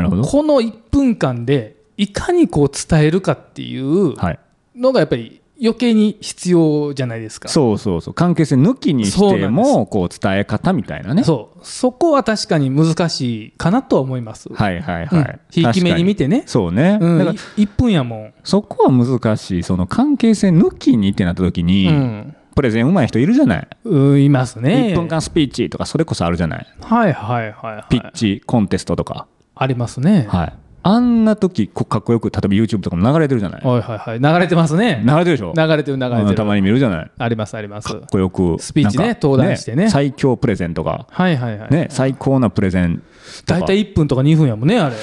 [0.43, 4.39] の1分間でいかにこう伝えるかっていうはい。
[4.75, 7.47] のがやっぱり余計に必要じゃないですか。
[7.47, 8.13] そうそうそう。
[8.15, 11.23] 関係性抜きにしても、こう、伝え方みたいなね。
[11.23, 14.49] そうそこは確かに難しいかなとは思います。
[14.51, 15.39] はいはいうんはい。
[15.51, 16.41] ひいき目に見てね。
[16.47, 16.97] そうね。
[16.99, 18.33] うん、だから、1分やもん。
[18.43, 19.63] そこは難しい。
[19.63, 23.67] その関係性抜きにってなった時に、うんプレゼン上手い人いるじゃない。
[23.85, 24.89] うん、いますね。
[24.91, 26.67] 1分間スピーチとか、それこそあるじゃない。
[26.81, 27.85] はいはいはい、はい。
[27.89, 29.27] ピッチコンテストとか。
[29.55, 30.27] ありますね。
[30.29, 30.53] はい。
[30.83, 33.61] あんな時こかっこよく、例えば YouTube とかも流れてるじゃない。
[33.63, 34.19] はいはいはい。
[34.19, 35.03] 流れてますね。
[35.05, 35.53] 流れてるでしょ？
[35.55, 36.27] 流れてる流れてる。
[36.29, 37.11] うんたまに見るじゃない？
[37.17, 37.87] ありますあります。
[37.87, 38.57] かっこよく。
[38.59, 41.05] スピーチね登壇してね最強プレゼンとか。
[41.09, 41.71] はいはいはい。
[41.71, 43.03] ね、最高なプレゼン。
[43.45, 44.95] 大体1分とか2分やもんね、あれ。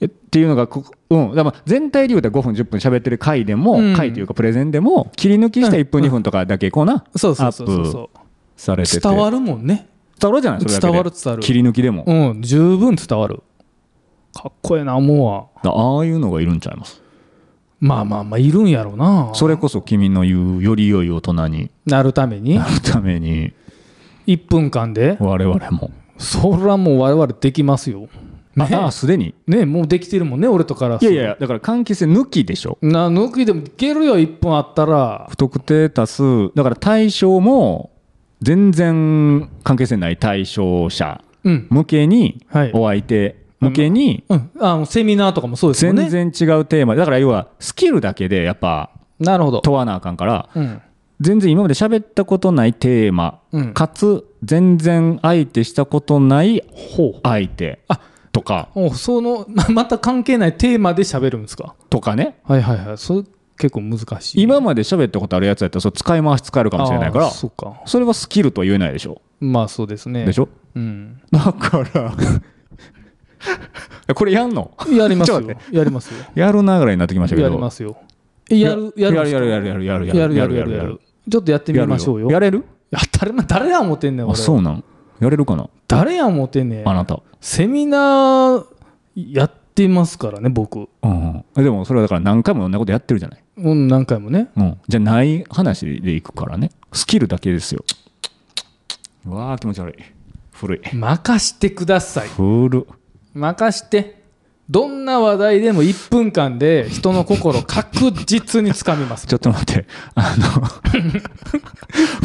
[0.00, 8.20] えっていうのがこ、うん、だから全体で言うたら5分、10分喋ってる回でも、うん回というかプレゼンでも、切り抜きして1分、うん2分とかだけこうな、そうそうそうそうアッそプ
[8.56, 8.98] されてて。
[8.98, 9.00] う。
[9.00, 9.86] 伝わるもんね。
[10.20, 10.60] 伝わるじゃない？
[10.60, 12.04] それだけで伝わる伝わる切り抜きでも。
[12.06, 13.42] うん、十分伝わる。
[14.34, 15.46] かっこええな、思うわ。
[15.62, 17.00] だああいうのがいるんちゃいます？
[17.80, 19.30] まあまあまあ、いるんやろうな。
[19.34, 22.64] それこそ君の言う、より良い大人になるためにな。
[22.66, 23.52] るために、
[24.26, 25.90] 1分間で我々も。
[26.16, 28.08] それはもう我々できますよ
[28.56, 29.34] ああ、すでに。
[29.48, 32.78] ねもうできてるもんね俺とからいやいや、だから換気扇抜きでしょ。
[32.80, 36.54] な抜きでもいけるよ1分あったら不特定多数。
[36.54, 37.90] だから対象も、
[38.40, 44.50] 全然関係性ない対象者うん向けに、はいお相手向けに、うん。
[44.60, 46.08] あのセミナーとかもそうですよね。
[46.08, 46.94] 全然違うテーマ。
[46.94, 49.60] だから要は、スキルだけでやっぱなるほど。
[49.60, 50.82] 問わなあかんから、うん。
[51.20, 53.74] 全然今まで喋ったことないテーマ、うん。
[53.74, 56.62] かつ全然相手したことない
[57.22, 58.00] 相手あ
[58.32, 61.76] とか、おそのままた関係ないテーマで喋るんですか？
[61.88, 62.36] とかね。
[62.42, 62.98] はいはいはい。
[62.98, 63.22] それ
[63.56, 64.42] 結構難しい。
[64.42, 67.80] 今まで喋ったことあるやつやったら、それ使い回し使えるかもしれないからあー、そうか。
[67.86, 69.22] それはスキルとは言えないでしょ。
[69.38, 70.24] まあそうですね。
[70.24, 70.48] でしょ？
[70.74, 71.20] うん。
[71.30, 72.12] だから、
[74.14, 74.70] これやんの？
[74.92, 75.40] やりますよ
[75.72, 77.48] やりますよやるなぐらいになってきましたけど。
[77.48, 77.96] やりますよ
[78.50, 82.64] えやるやるやるやるやるやるやるやるやるやるやるちょっとやってみましょうよやれる？
[82.90, 84.84] や誰な誰や思ってんねんあ、俺そうなん？
[85.20, 85.68] やれるかな？
[85.88, 87.20] 誰や思ってんねんあなた。
[87.40, 88.64] セミナー
[89.16, 91.44] やってますからね僕うん。
[91.56, 93.40] でもそれはだから何回も同じことやってるじゃない？
[93.56, 94.78] うん何回もねうん。
[94.88, 96.70] じゃない話でいくからね。
[96.92, 97.82] スキルだけですよ。
[99.26, 100.02] うわー気持ち悪い。
[100.52, 100.80] 古い。
[100.94, 102.86] 任してください古。
[103.34, 104.22] 任して
[104.70, 109.86] どんな話題でも1分間で人の心を確実につかみますちょっと待って。
[110.14, 110.46] あの、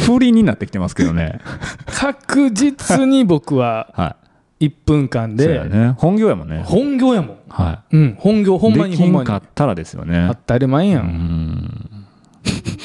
[0.04, 1.40] 不利になってきてますけどね。
[1.86, 4.16] 確実に僕はは
[4.60, 5.38] 1分間い。
[5.38, 5.94] そうやでね。
[5.98, 6.62] 本業やもんね。
[6.64, 8.72] 本業やもんはうん本業ほい。
[8.72, 10.34] んまできんにほんまにかったらですよね当。
[10.34, 11.90] たり前やうんん。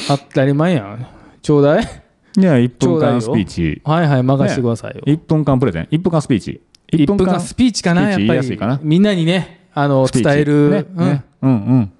[0.10, 1.08] 当たり前やん
[1.42, 1.88] ちょうだい
[2.34, 3.82] じゃあ1分間スピーチ。
[3.86, 5.88] はいはい任せてくださいよ、1分間プレゼン。
[5.92, 6.62] 1分間スピーチ。
[6.91, 7.39] 1分間。
[7.39, 8.76] スピーチかなやっぱやすいかな。
[8.76, 11.91] りみんなにねあの伝える、ねねうんうん。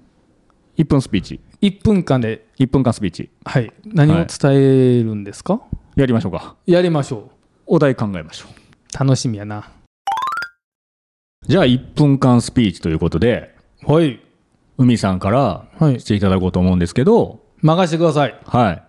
[0.78, 1.40] 1分スピーチ。
[1.62, 3.30] うん、1分間で、1分間スピーチ。
[3.44, 5.60] はい、何を伝えるんですか、
[5.94, 6.56] やりましょうか。
[6.66, 7.30] やりましょ
[7.66, 8.52] お題考えましょう。
[8.52, 9.70] う楽しみやな。
[11.46, 13.54] じゃあ1分間スピーチということで、
[13.86, 14.20] はい。
[14.78, 16.00] 海さんからはい。
[16.00, 18.40] していただこうと思うんですけど、任せてください。
[18.46, 18.82] はい。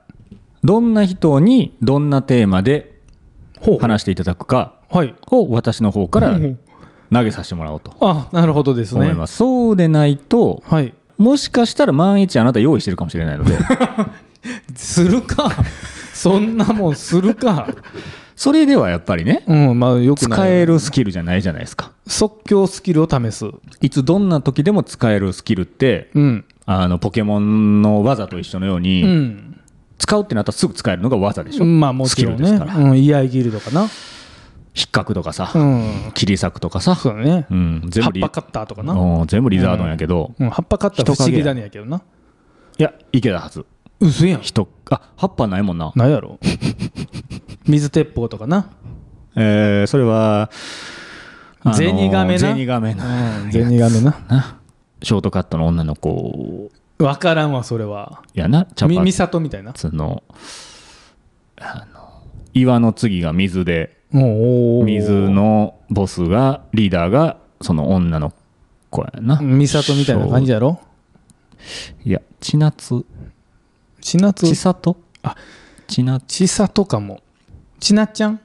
[0.63, 3.01] どんな人にどんなテーマで
[3.79, 4.76] 話していただくかはい
[5.31, 6.59] を私の方からうん
[7.11, 9.01] 投げさせてもらおうとあなるほどですね。
[9.01, 9.37] 思います。
[9.37, 10.93] そうでないと、はい。
[11.17, 13.57] もしかしたら万一あなた用意してるかもしれないので、
[14.75, 15.51] するか。
[16.13, 17.67] そんなもんするか。
[18.35, 21.91] それではやっぱりね、うんまあよく使えるスキルじゃないじゃないですか。
[22.05, 23.45] 即興スキルを試す。
[23.81, 26.45] いつどんな時でも使えるスキルって、うん。
[26.65, 29.61] あのポケモンの技と一緒のように、うん。
[29.97, 31.65] 使うってなったらすぐ使えるのが技でしょ。
[31.65, 32.47] まあもちろんね。
[32.47, 32.89] スキルですから。
[32.89, 33.87] うん、居合切るとかな
[34.77, 36.11] 引っかくとかさ、うん。
[36.13, 37.47] 切り裂くとかさ、そうだね。
[37.49, 39.27] うん、全部リ葉っぱカッターとかな、うん。
[39.27, 42.03] 全部リザードンやけど、うん、葉っぱカッター不思議だねやけどな。
[42.77, 43.65] いや、いけたはず。
[43.99, 44.41] 嘘やん。
[44.41, 45.91] 人、あ、葉っぱないもんな。
[45.95, 46.37] なんやろ。
[47.65, 48.69] 水鉄砲とかな。
[49.35, 50.51] えー、それは、
[51.75, 52.39] ゼニガメな。
[52.39, 53.41] ゼニガメな。
[53.41, 53.51] うん。
[53.51, 54.59] ゼニガメなな。
[55.01, 56.69] ショートカットの女の子。
[56.99, 58.21] 分からんわそれは。
[58.35, 58.99] やな、茶髪。
[58.99, 59.73] み美里みたいな。
[59.83, 60.23] の、
[61.59, 68.33] あの、岩の次が水で、水のボスが、リーダーが、その女の
[68.89, 69.39] 子やな。
[69.41, 70.79] 美里みたいな感じやろ？
[72.05, 73.03] いや、千夏、
[74.01, 74.45] 千夏？
[74.45, 74.97] 千里？
[75.23, 75.35] あ
[75.87, 77.21] 千夏、千里かも。
[77.79, 78.39] 千夏ちゃん？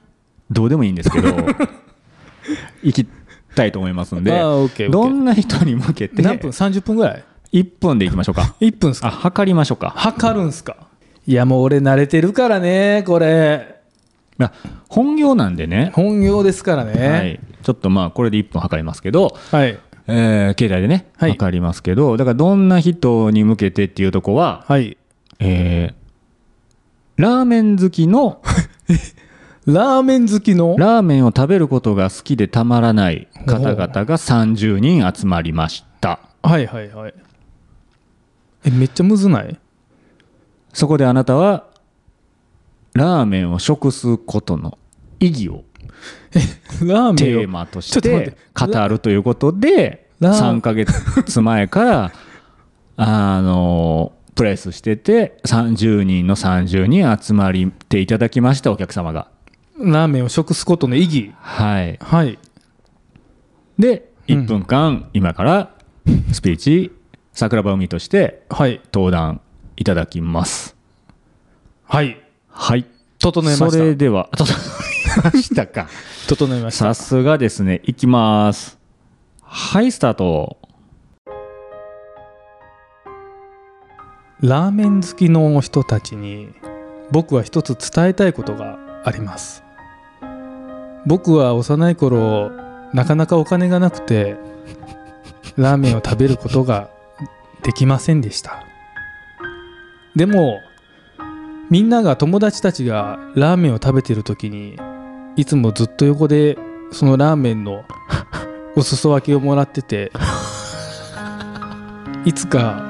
[0.51, 1.29] どうでもいいんですけど、
[2.83, 3.07] 行き
[3.55, 4.31] たいと思いますんで、
[4.89, 7.23] どんな人に向けて、何分？30分ぐらい
[7.53, 8.55] ？1分でいきましょうか。
[8.59, 9.91] 1分っすあ、か測りましょうか。
[9.95, 10.75] 測るんすか？
[11.25, 13.69] いやもう俺慣れてるからねこれ。
[13.69, 13.72] あ
[14.89, 19.79] 本業なんでね、本業ですからはねい、ちょっとまあ、これで1分測りますけど、はい。
[20.07, 21.31] えー携帯でね、はい。
[21.31, 24.97] 測りますけど、だからどんな人に向けてっていうとこは、はい。
[25.39, 26.03] えー
[27.15, 28.41] ラーメン好きの、
[29.67, 30.75] ラーメン好きの？
[30.77, 36.19] ラーメンを食べることが好きでたまらない方々が30人集まりました。
[36.41, 37.13] はいはいはい。
[38.65, 39.57] えめっちゃむずない？
[40.73, 41.65] そこであなたは、
[42.93, 44.77] ラーメンを食すことの
[45.19, 45.63] 意義を
[46.33, 47.15] ラーメンを？
[47.15, 52.11] テーマとして語るということで、ラ3ヶ月前から、
[52.97, 59.27] あの、プレスしてて、30人の30人集まりていただきました、お客様が。
[59.79, 61.33] ラーメンを食すことの意義。
[61.39, 61.99] はい。
[62.01, 62.39] はい。
[63.77, 64.39] で、うん。
[64.43, 65.71] 1分間、今から
[66.31, 66.91] スピーチ、
[67.33, 68.81] 桜庭海としてはい。
[68.93, 69.41] 登壇
[69.75, 70.75] いただきます。
[71.85, 72.22] はい
[72.53, 72.85] はい。
[73.19, 75.87] 整えまそれしでは、整いましたか。
[76.27, 77.81] た整えましたさすがですね。
[77.83, 78.77] いきます。
[79.41, 80.57] はい、スタート。
[84.43, 86.49] ラーメン好きの人たちに
[87.11, 89.63] 僕は一つ伝えたいことがあります
[91.05, 92.51] 僕は幼い頃
[92.93, 94.35] なかなかお金がなくて
[95.55, 96.89] ラーメンを食べることが
[97.63, 98.65] できませんでした
[100.13, 100.59] でも
[101.69, 104.77] みんなが友達たちがラーメンを食べてる時に
[105.35, 106.57] いつもずっと横で
[106.91, 107.83] そのラーメンの
[108.75, 110.11] お裾分けをもらってて
[112.25, 112.83] いつか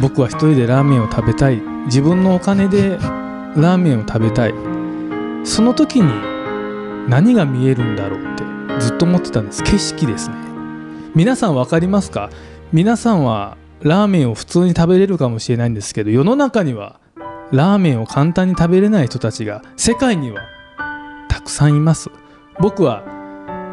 [0.00, 1.60] 僕は一人でラーメンを食べたい。
[1.86, 2.90] 自分のお金で
[3.56, 4.54] ラーメンを食べたい。
[5.42, 6.08] その時に
[7.08, 8.44] 何が見えるんだろうって
[8.80, 9.64] ずっと思ってたんです。
[9.64, 10.36] 景色ですね。
[11.16, 12.30] 皆さん分かりますか？
[12.72, 16.99] 皆さんはラーメンを普通に食べれるかもしれないんですけど世の中には
[17.52, 20.42] ラーメンを簡単に食べれない人たちが世界には
[21.28, 22.10] たくさんいます。
[22.60, 23.02] 僕は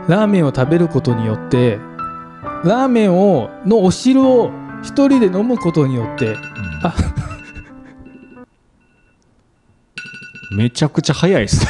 [0.07, 1.77] ラーメンを食べることによって
[2.63, 6.37] ラーメンをのお汁を一人で飲むことによって
[6.83, 6.95] あ
[10.51, 11.67] めちゃくちゃ早いですね。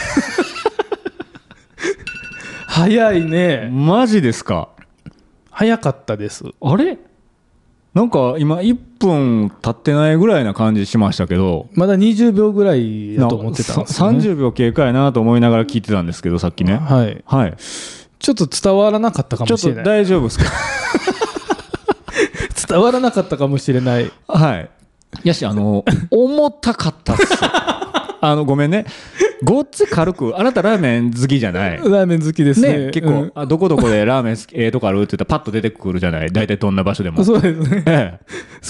[2.67, 3.69] 早いね。
[3.71, 4.69] マジですか？
[5.49, 6.45] 早かったです。
[6.61, 6.99] あれ？
[7.95, 11.67] なんか今1分経ってないぐらいな感じしましたけど。
[11.73, 16.77] まだ20秒ぐらいだと思ってたんですよ、ね、30秒経過やなと思いながら聞いてたんですけどさっきね。
[16.77, 17.23] はい。
[17.25, 17.53] はい
[18.19, 19.85] ちょっと伝わらなかったかもしれない。
[19.85, 20.45] 大丈夫ですか？
[22.67, 24.11] 伝わらなかったかもしれない。
[24.27, 24.69] はい
[25.23, 27.23] やしあの重たかったっす
[28.21, 28.85] あのごめんね。
[29.43, 31.77] ごっつい軽くあなたラーメン好きじゃない？
[31.77, 32.85] ラーメン好きですね。
[32.87, 33.31] ね、結構、うん。
[33.35, 36.31] あどこどこでラーメン好きええとこあるって言ったらパッと出てくるじゃない？
[36.33, 37.23] 大体どんな場所でも。
[37.23, 38.19] そうですね。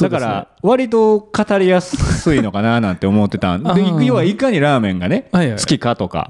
[0.01, 5.59] だから割と語りやすいのかななんて思ってたんで要はいかにラーメンがね、はいはい。
[5.59, 6.29] 好きかとか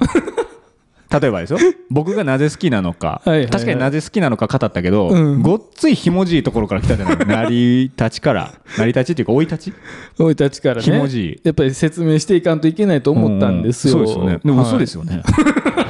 [1.10, 1.60] 例えばですよ。
[1.90, 5.42] 僕がなぜ好きなのか、確かになぜ好きなのか語ったけど、うん。
[5.42, 7.18] ごっついひもじいところから来たじゃない。
[7.18, 8.54] 成り立ちから。
[8.78, 9.74] 成り立ちっていうか生い立ち？
[10.18, 10.82] 生い立ちからね。
[10.82, 11.40] ひもじい。
[11.44, 14.40] やっぱり説明していかんといけないと思ったんですよ、ううそうですよね。
[14.44, 15.22] でも嘘ですよね、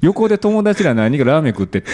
[0.00, 1.84] 横で友達ら何人かラーメン食って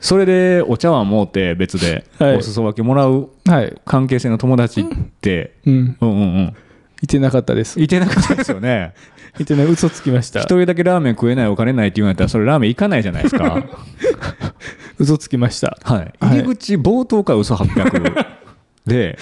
[0.00, 2.36] それでお茶碗持って別ではい。
[2.36, 4.84] お裾分けもらうはい、関係性の友達っ
[5.20, 6.54] て、うん、うんうんうん。
[7.02, 7.80] いてなかったです。
[7.80, 8.92] いてなかったですよね
[9.38, 10.40] いてない嘘つきました。
[10.40, 13.64] 一人だけラーメン食えないお金ないって言うんやったらそれラーメン行かないじゃないですか。
[14.98, 15.78] 嘘つきました。
[15.84, 15.98] はい。
[15.98, 16.12] はい。
[16.20, 18.26] 入り口冒頭から嘘800
[18.86, 19.18] で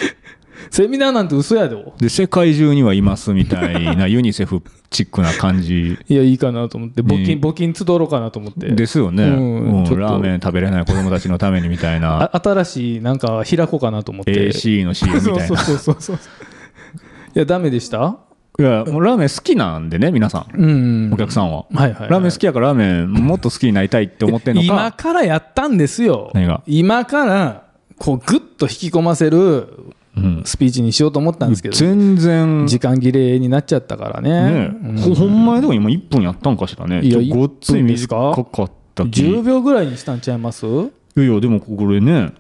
[0.71, 1.77] セミナーなんて嘘やで。
[1.99, 5.99] で世界中にはいますみたいなユニセフチックな感じ。
[6.09, 7.03] いやいいかなと思って。
[7.03, 8.71] 募金、ね募金集ろうかなと思って。
[8.71, 12.31] ですよね、ラーメン食べれない子供たちのためにみたいな。
[12.35, 14.49] あ新しいなんか開こうかなと思って。
[14.49, 15.47] AC の CM みたいな。
[15.47, 16.17] そうそうそうそう。
[16.17, 18.17] いやダメでした？
[18.59, 20.57] いやもうラーメン好きなんでね皆さん。
[20.57, 20.67] う
[21.09, 21.13] ん。
[21.13, 22.11] お客さんは、はいはいはい。
[22.11, 26.31] ラーメン好きやからラーメンもっと好きになりたいって思ってんの今かからやったんですよ。
[26.33, 26.63] 何が？
[26.67, 27.67] 今から
[27.99, 29.69] こうグッと引き込ませる
[30.17, 30.43] うん。
[30.47, 32.67] スピーチにしようと思ったんですけど全然。
[32.67, 34.31] 時間切れになっちゃったからね。
[34.31, 34.97] ねうん。
[34.97, 37.03] ほほんまにでも今1分やったんかしらね。
[37.03, 38.17] いやごっつい1分ですか？
[38.35, 39.23] 短かった気。
[39.23, 40.65] 10秒ぐらいにしたんちゃいます？
[40.65, 40.71] い
[41.17, 42.33] やいやでもこれね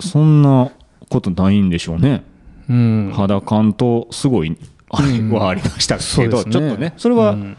[0.00, 0.70] そんな
[1.08, 2.24] ことないんでしょうね。
[2.68, 3.12] うん。
[3.14, 4.58] 肌感とすごい
[4.90, 6.52] はありましたけど、そうですね。
[6.52, 6.94] ちょっとね。
[6.96, 7.56] それはうん。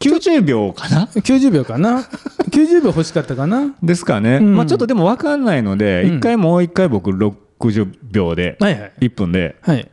[0.00, 2.00] 90秒かな？90秒かな
[2.50, 3.74] ？90秒欲しかったかな？
[3.82, 4.56] ですかね、うん。
[4.56, 6.16] まあちょっとでも分かんないので、うん。
[6.16, 8.92] 一回もう一回僕60秒ではいはい。
[9.00, 9.88] 1分ではい。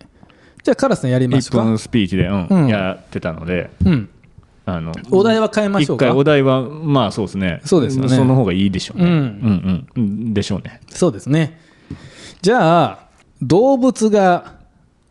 [0.63, 1.63] じゃあカラスさんやりましょ1うか。
[1.63, 2.67] 分スピーチで、うんうん。
[2.67, 4.09] やってたのでうん。
[4.65, 6.05] あのお題は変えましょうか？
[6.05, 7.61] 一回お題はまあそうですね。
[7.63, 8.09] そうですよね。
[8.09, 10.81] その方がいいでしょうね、うんうんうんでしょうね。
[10.89, 11.59] そうですね。
[12.41, 13.07] じゃあ
[13.41, 14.55] 動物が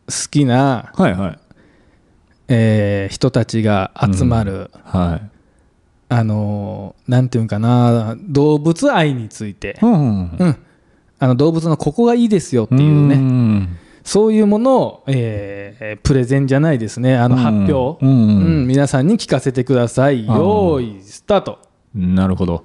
[0.06, 1.38] 好きな、はいはい
[2.50, 5.30] えー人たちが集まる、はい。
[6.08, 10.56] あのーなんていうんかな動物愛について、うんうんうん、
[11.20, 13.14] あの動物のここがいいですよっていうね。
[13.16, 17.16] んそういうものを、えープレゼンじゃないですね。
[17.16, 18.66] あのうん発表、うんうんうん。
[18.66, 20.26] 皆さんに聞かせてください。
[20.26, 21.58] よーいスタート。
[21.94, 22.64] なるほど。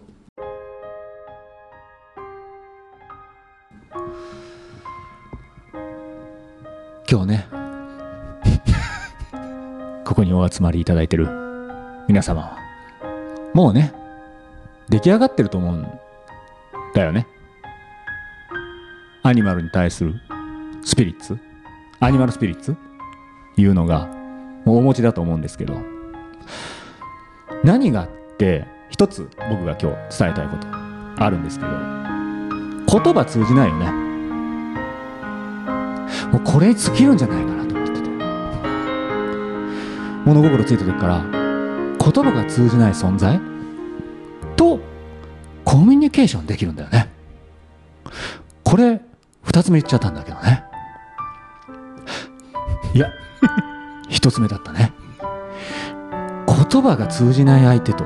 [7.07, 7.54] 今日ね
[10.05, 11.27] ここにお集まりいただいてる。
[12.07, 12.43] 皆様。
[12.43, 12.57] は
[13.55, 13.91] もうね
[14.87, 15.87] 出来上がってると思うん
[16.93, 17.25] だよね。
[19.23, 20.13] アニマルに対する
[20.83, 21.39] スピリッツ
[21.99, 22.75] アニマルスピリッツ
[23.57, 24.05] いうのが
[24.63, 25.81] もうお持ちだと思うんですけど。
[27.63, 30.67] 何があって一つ僕が今日伝えたいこと
[31.17, 31.71] あるんですけど。
[31.71, 33.91] 言葉通じないよね。
[36.31, 37.64] もうこれに尽きるんじゃないかな。
[40.25, 43.39] 物心ついた時から言葉が通じない存在？
[44.55, 44.79] と
[45.63, 47.11] コミュニケーションできるんだよね。
[48.63, 49.01] これ
[49.43, 50.63] 二つ目言っちゃったんだけどね。
[52.93, 53.11] いや
[54.09, 54.93] 一つ目だったね。
[56.69, 58.05] 言葉が通じない相手と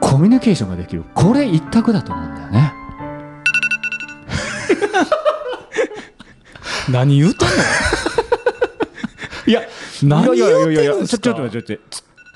[0.00, 1.04] コミュニケーションができる。
[1.14, 2.72] これ一択だと思うんだよね。
[6.88, 7.54] 何言うとんの？
[9.48, 9.62] いや
[10.02, 11.80] 何いやいやいやいや言うてんですかちょっと待って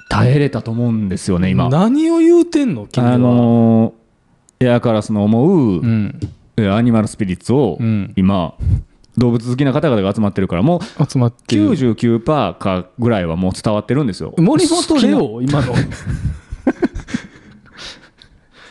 [0.08, 1.68] 耐えれたと思うんですよね今。
[1.68, 2.86] 何を言うてんの？
[2.86, 6.20] 君は、あのーエアカラスの思う、うん。
[6.58, 8.12] えアニマルスピリッツを、うん。
[8.16, 8.54] 今
[9.16, 11.70] 動物好きな方々が集まってるからもう集まってる。
[11.70, 14.34] 99%かぐらいはもう伝わってるんですよ。
[14.36, 15.74] 森本レ好オ今の。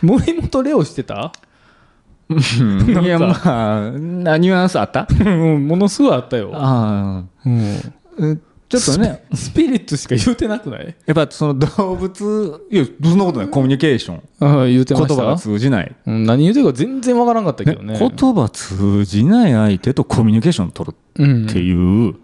[0.01, 1.31] 森本レオしてた？
[2.29, 5.07] いやまあなニュアンスあった？
[5.09, 5.23] う
[5.57, 7.75] んものすごいあったよ、あうん、
[8.19, 8.37] あ
[8.69, 9.25] ちょっとね。
[9.33, 10.95] スピリッツしか言うてなくない？
[11.05, 13.49] やっぱその動物いやそんなことない。
[13.49, 14.21] コミュニケーション。
[14.39, 15.15] ああ言うてました？
[15.15, 17.97] 言葉が通じない、うん、何言うてるか全然わからんかったけどね。
[17.97, 22.15] 言葉通じない相手とコミュニケーションを取るうん、っていう、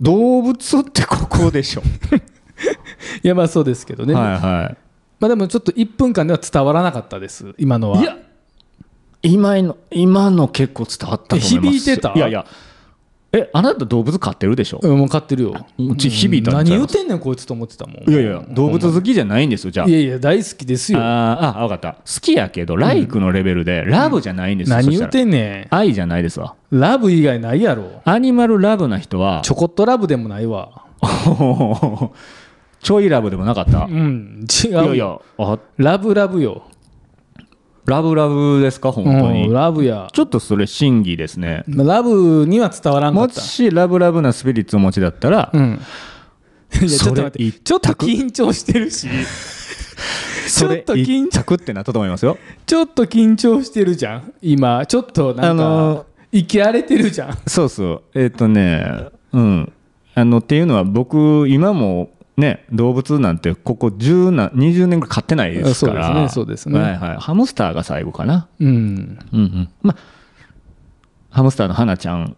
[0.00, 1.82] 動物ってここでしょ、
[3.22, 4.76] いやまあそうですけどね、はいはい。
[5.20, 8.00] まあでもちょっと1分間では伝わらなかったです今のは。
[8.00, 8.16] いや。
[9.24, 11.78] 今の今の結構伝わったと思います。
[11.78, 12.12] 響いてた？
[12.14, 12.46] いやいや
[13.34, 15.66] えあなた動物飼ってるでしょ、うんもう飼ってるよ。
[15.78, 16.92] うち響いたん何ちゃいます。
[16.94, 18.10] 言うてんねんこいつと思ってたもん。
[18.10, 18.44] いやいや。
[18.50, 19.86] 動物好きじゃないんですよじゃあ。
[19.86, 20.98] いやいや大好きですよ。
[21.00, 21.94] あーあ分かった。
[21.94, 26.56] 好きやけどライクのレベルでラブじゃないんですよ、何言うてんねら愛じゃないですわ。
[26.70, 28.02] んラブ以外ないやろ。
[28.04, 30.84] アニマルラブな人はちょこっとラブでもないわ。
[32.82, 34.44] ちょいラブでもなかった、うん。
[34.64, 36.64] 違ういやいやあラブラブよ
[37.84, 40.08] ラブラブですか本当に、うんラブや。
[40.12, 41.64] ちょっとそれ真偽ですね。
[41.68, 43.40] ラブには伝わらんかもった。
[43.40, 45.80] しラブラブなスピリッツをお持ちだったら、うん。
[46.80, 49.08] いやちょっと待ってちょっと緊張してるし。
[50.48, 52.36] ちょっと緊張ってなったと思いますよ。
[52.66, 53.62] ちょっと緊張。
[53.62, 54.32] してるじゃん。
[54.42, 57.38] 今ちょっとなんあのか生き荒れてるじゃん。
[57.46, 58.02] そうそう。
[58.14, 59.72] えっ、とねうん。
[60.14, 66.28] あのっていうのは僕今もね動物なんてここ10な20年ぐらい飼ってないですから。
[66.28, 66.84] そうですねね。
[66.84, 68.48] はいはい、ハムスターが最後かな。
[68.60, 68.68] うん。
[68.68, 69.68] うんうん。
[69.82, 70.22] まあ
[71.30, 72.36] ハムスターの花ちゃん。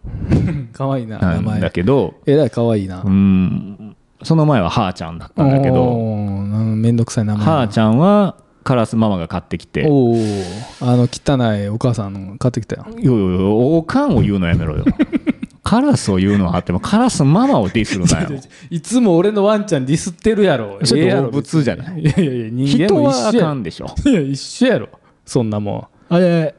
[0.71, 1.69] かわいいな名前。
[1.71, 2.15] けど。
[2.25, 3.01] えらいかわいいな。
[3.03, 3.95] うん。
[4.23, 5.83] その前はハーちゃんだったんだけど。
[5.83, 7.45] おーなんめんどくさい名前。
[7.45, 9.85] ハーちゃんはカラスママが買ってきて。
[9.85, 10.15] おお
[10.79, 12.85] あの汚いお母さんの買ってきたよ。
[12.91, 14.85] いやいやいやおかんを言うのやめろよ
[15.65, 18.39] カラスを言うのはあってもカラスママをディスるなよ。
[18.69, 20.77] いつも俺のワンちゃんディスってるやろ。
[20.83, 22.01] そ動物じゃない。
[22.01, 23.45] いやいやいや人間人はあも一緒や。
[23.45, 23.87] かんでしょ。
[24.05, 24.89] いや一緒やろ。
[25.25, 26.53] そんなもあれ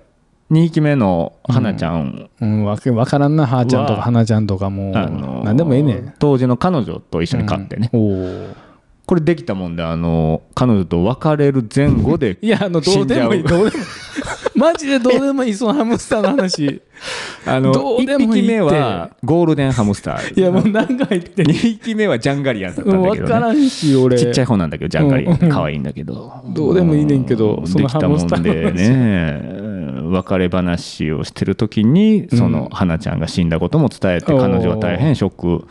[0.50, 4.04] 2匹目の花ちゃん、ん、うん、わけわからんなはーちゃんとかわ。
[4.06, 6.14] はなちゃんとかもう、あのーなんでもええねん。
[6.18, 8.46] 当時の彼女と一緒に飼ってね、おお
[9.06, 13.86] これできたもんであの彼女と別れる前後でいやあのどうでもいいどうでもいい。
[14.56, 16.80] マジでどうでもいいそのハムスターの話。
[17.46, 18.48] あのどうで1もいいって。
[18.48, 20.40] 匹目はゴールデンハムスター。
[20.40, 21.42] いやもう何回言って。
[21.44, 24.18] 2匹目はジャンガリアンだったうんんだけど、ね、分からんし俺。
[24.18, 27.66] ちっちゃい方なんだけどジャンガリアン可愛いんだけど、どうでもいいねんけどうん。
[27.66, 29.66] そのハムスターのでね。
[30.08, 35.66] 別れ話をしてる時にその花ちゃんが死んだことも伝えて彼女は大変ショック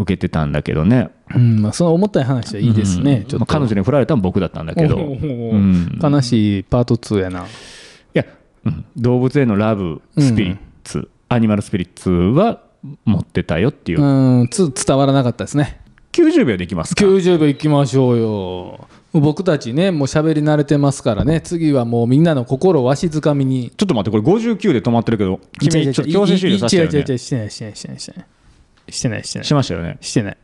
[0.00, 1.10] 受けてたんだけどね。
[1.34, 3.24] うんまあ、その重たい話はいいですね、うん。
[3.24, 3.38] ちょっと。
[3.40, 7.40] まあ彼女に振られたのは僕だったんだけど、悲しいパート2やな。
[7.40, 7.44] い
[8.14, 8.24] や、
[8.64, 8.84] うん。
[8.96, 12.62] 動物へのラブスピリッツ、アニマルスピリッツは
[13.04, 15.80] 持ってたよっていう、うんつ伝わらなかったですね。
[16.12, 18.88] 90秒でいきますか？90秒いきましょうよ。
[19.12, 21.40] 僕たちねもう喋り慣れてますからね。
[21.40, 23.70] 次はもうみんなの心をわしづかみに。
[23.76, 26.98] ちょっと待ってこれ59で止まってるけど君ちょっと強制終了させてよね。
[26.98, 28.26] 違う違う違うしてないしてないしてないしてない
[28.90, 29.46] してないしてない。
[29.46, 29.98] しましたよね。
[30.00, 30.36] してない。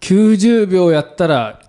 [0.00, 1.60] 90秒やったら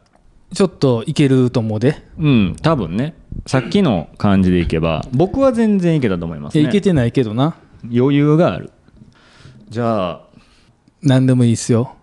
[0.54, 1.96] ちょっといけると思うで。
[2.18, 3.16] うん多分ね。
[3.46, 6.62] さっきの感じでいけば僕は全然いけたと思いますね。
[6.62, 7.56] いやいけてないけどな。
[7.84, 8.72] 余裕がある。
[9.70, 10.22] じゃあ
[11.02, 11.96] 何でもいいっすよ。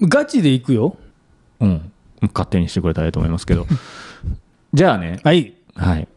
[0.00, 0.96] ガチでいくよ。
[1.60, 1.92] うん。
[2.34, 3.66] 勝手にしてくれたらいいと思いますけど。
[4.74, 5.20] じゃあね。
[5.22, 5.54] はい。
[5.74, 6.08] はい。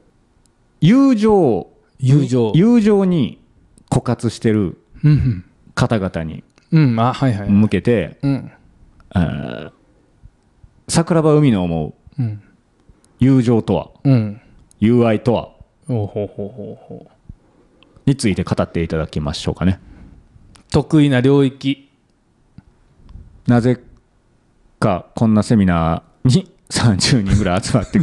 [0.82, 1.68] 友情。
[2.00, 2.52] 友情。
[2.56, 3.40] 友情に
[3.90, 5.46] 枯渇してるうん。
[5.76, 7.50] 方々にうんうんあはいはい。
[7.50, 8.52] 向けて、うん。
[9.12, 9.72] あー
[10.88, 12.42] 桜庭海の思ううん。
[13.20, 14.42] 友情とはうん。
[14.80, 15.50] 友愛とは
[15.88, 17.12] ほうほうほうほうほう。
[18.06, 19.80] について語っていただきましょうかね。
[20.72, 21.90] 得意な領域。
[23.48, 23.80] なぜ
[24.80, 28.00] かこんなセミナーに30人ぐらい集まって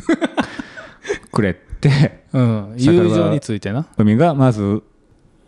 [1.31, 2.25] くれて
[2.77, 3.87] 友情についてな。
[3.97, 4.83] 海がまず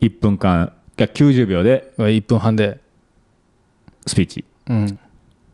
[0.01, 2.81] 1分間いや90秒で1分半で
[4.09, 4.99] スピーチうん。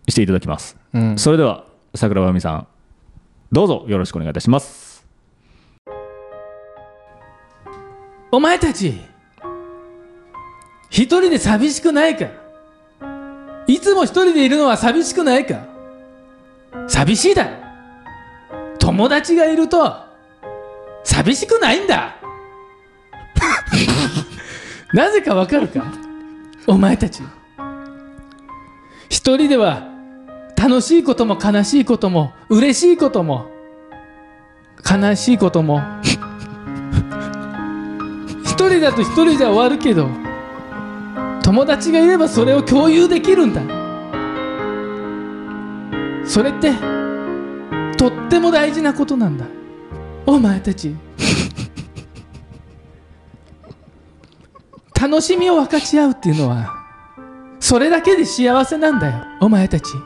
[0.09, 0.77] していただきます。
[0.93, 1.19] うん。
[1.19, 2.67] それでは桜庭海さん
[3.53, 5.05] どうぞよろしくお願いいたします。
[8.33, 9.01] お前たち
[10.91, 12.27] 一人で寂しくないか？
[13.67, 15.65] いつも一人でいるのは寂しくないか？
[16.89, 17.45] 寂しいだ。
[17.45, 17.51] ろ
[18.79, 19.95] 友達がいると
[21.05, 22.17] 寂しくないんだ。
[24.93, 25.85] なぜかわかるか？
[26.67, 27.23] お前たち
[29.09, 29.89] 一人では
[30.57, 33.51] 楽しいことも悲しいことも嬉しいことも
[34.85, 35.83] 悲しいことも。
[38.45, 40.09] 一人だと一人じゃ終わるけど
[41.43, 43.63] 友達がいればそれを共有できるんだ。
[46.25, 46.73] それって
[47.99, 49.45] とっても大事なことなんだ。
[50.27, 50.95] お前たち。
[55.01, 56.84] 楽しみを分かち合うっていうのは
[57.67, 59.95] それだけで幸せなんだよお前たち。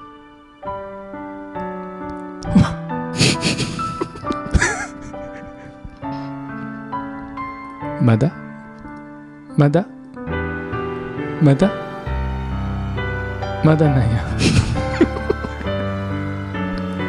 [8.01, 8.33] まだ？
[9.57, 9.85] まだ？
[11.43, 11.69] まだ？
[13.65, 14.25] まだなんや。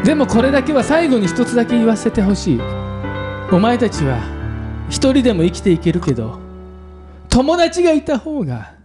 [0.04, 2.62] でもこれだけは最後に一つだけ言わせてほしい。
[3.52, 4.18] お前たちは
[4.90, 6.40] 一人でも生きていけるけど
[7.30, 8.79] 友達がいた方が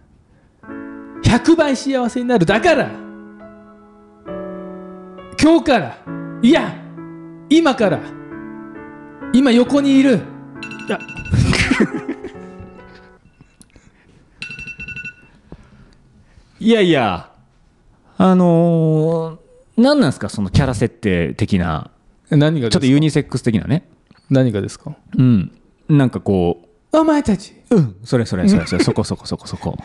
[1.35, 2.89] 100倍幸せになるだから
[5.41, 5.99] 今日から
[6.43, 6.77] いや
[7.51, 8.01] 今から
[9.33, 10.21] 今横にいる。
[10.89, 10.99] あ。
[16.61, 17.31] いやいや
[18.17, 21.91] あのー、何なんですかそのキャラ設定的な。
[22.31, 23.89] 何がちょっとユニセックス的なね。
[24.31, 24.95] 何がですか？
[25.19, 25.51] うん。
[25.89, 26.63] なんかこ
[26.93, 27.55] お前たち。
[27.71, 27.97] ううん。
[28.05, 29.77] それそれそれそれそこそこそこそこ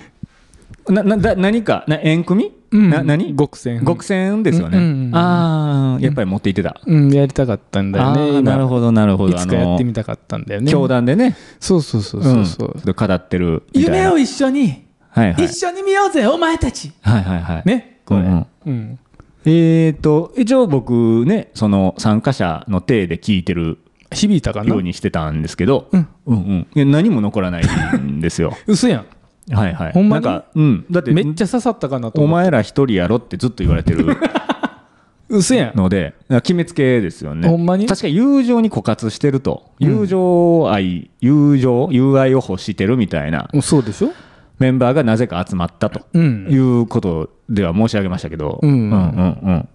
[0.88, 1.84] ななだ何か？
[1.88, 2.89] な縁組、うん。
[2.89, 3.36] な何？
[3.36, 5.15] 極戦極戦ですよね、うんうんうん。
[5.15, 9.36] ああやっぱり持っていってた、うんやりたかったんだよあねなるほどなるほど。
[9.36, 10.72] いつかやってみたかったんだよね。
[10.72, 11.36] 教団でね。
[11.59, 12.45] そうそうそうそう。
[12.45, 13.97] そう、うん語ってるみたいな。
[13.97, 15.45] 夢を一緒に、はいはい。
[15.45, 16.91] 一緒に見ようぜお前たち。
[17.01, 17.63] はいはいはい。
[17.65, 18.47] ねこれ、うんうん。
[18.65, 18.99] うん。
[19.45, 23.78] えー、と一応僕ねその参加者の体で聞いてる
[24.11, 24.70] 響いたかな？
[24.70, 26.07] ようにしてたんですけど、うん。
[26.26, 26.67] うんうん。
[26.76, 27.63] いや何も残らない
[27.97, 28.57] んですよ。
[28.67, 29.05] 嘘やん
[29.52, 29.91] はいはい。
[29.93, 30.26] ほんまに？
[30.26, 34.18] なんか、うん、だってめっちゃ刺さったかなとお前ら一人やろってずっと言われてる。
[35.30, 35.78] 嘘やん。
[35.78, 37.47] ので決めつけですよね。
[37.47, 37.86] ほんまに？
[37.86, 39.72] 確か友情に枯渇してると。
[39.80, 43.47] 友情愛、友情友愛を欲してるみたいな。
[43.62, 44.12] そうでしょ？
[44.58, 46.02] メンバーがなぜか集まったと。
[46.14, 46.47] うん。
[46.50, 48.72] いうことでは申し上げましたけど、うん。
[48.72, 49.68] うんうん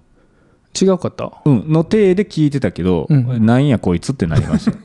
[0.80, 1.30] 違うかった？
[1.44, 1.72] うんうん。
[1.72, 3.46] の体で聞いてたけど、うん。
[3.46, 4.76] なんやこいつってなりました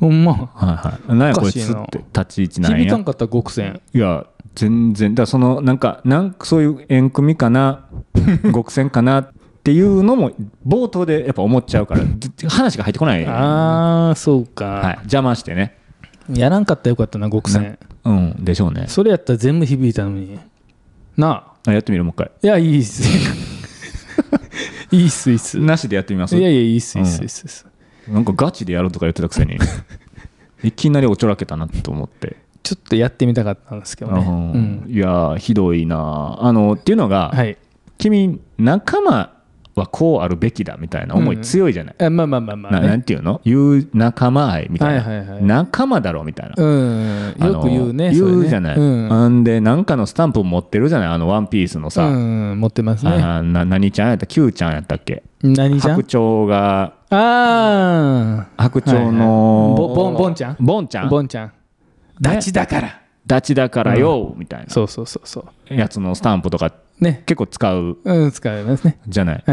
[0.00, 0.32] ほんま。
[0.32, 1.14] はいはい。
[1.14, 2.78] なんやこいつって立ち位置なんや。
[2.78, 3.80] 響かんかった極戦。
[3.92, 5.14] いや全然。
[5.14, 7.84] だからそのなんかなんかそういう縁組かな
[8.52, 9.30] 極戦かなっ
[9.62, 10.32] ていうのも
[10.66, 15.76] 冒頭でやっぱ思っちゃうからず話が入ってこない、はああそうい、か、邪魔してね。
[16.32, 17.78] やらんかったらよかったな極戦。
[18.04, 18.86] うんでしょうね。
[18.88, 20.38] それやったら全部響いたのに。
[21.16, 21.50] なあ。
[21.66, 22.30] あやってみるもう一回。
[22.42, 23.02] いや いいっす。
[24.90, 25.58] いいっすいいっす。
[25.58, 26.36] いなしでやってみます。
[26.36, 27.69] やいやいいっすいいっすいいっすいいっす
[28.08, 29.58] なんかガチでやるとか言ってたくせに。
[30.62, 34.84] いきなりおちょらけたなと思って、ちょっとやってみたかったんですけどね、うんうん。
[34.88, 37.56] いやーひどいなあのっていうのが、はい。
[37.96, 39.32] 君仲間
[39.74, 43.40] はこうあるべきだみたいな思い強いじゃない、あまあまあまあまあ、ななんね、ていうの？
[43.44, 47.34] 言う仲間愛みたいな、はいはいはい仲間だろみたいな、うん。
[47.38, 49.12] よく言うね言うじゃない、うん。
[49.12, 52.60] あんでなんかのスタンプ持ってるじゃないあのワンピースのさ、うん。
[52.60, 53.12] 持ってますね。
[53.12, 55.22] あな何ちゃんやった Q ちゃんやったっけ？
[55.42, 55.96] 何じゃん？
[55.96, 60.56] 白鳥があ白鳥の、ボボンボンちゃん？
[60.60, 61.06] ボンちゃん？
[61.06, 61.52] あボンちゃん。
[62.20, 64.70] ダチだから、ダチだからよ、みたいな。
[64.70, 65.74] そうそうそうそう。
[65.74, 67.24] やつのスタンプとかね。
[67.26, 69.00] 結構使ううん使いますね。
[69.08, 69.44] じゃない、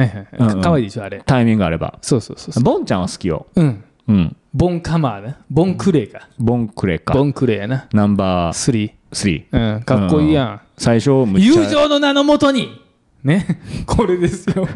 [0.62, 1.24] かわいいでしょあれ。
[1.26, 1.98] タイミングあれば。
[2.02, 3.48] そうそうそうボンちゃんは好きよ。
[3.56, 3.84] うん。
[4.08, 4.36] うん。
[4.54, 6.30] ボンカマーねボンクレイか。
[6.38, 7.14] ボンクレか。
[7.14, 7.88] ボンクレイやな。
[7.92, 9.76] ナンバースリ3ー。
[9.76, 10.62] うんかっこいいやん。
[10.78, 12.82] 最初友情の名のもとに。
[13.24, 13.46] ね。
[13.86, 14.68] これですよ。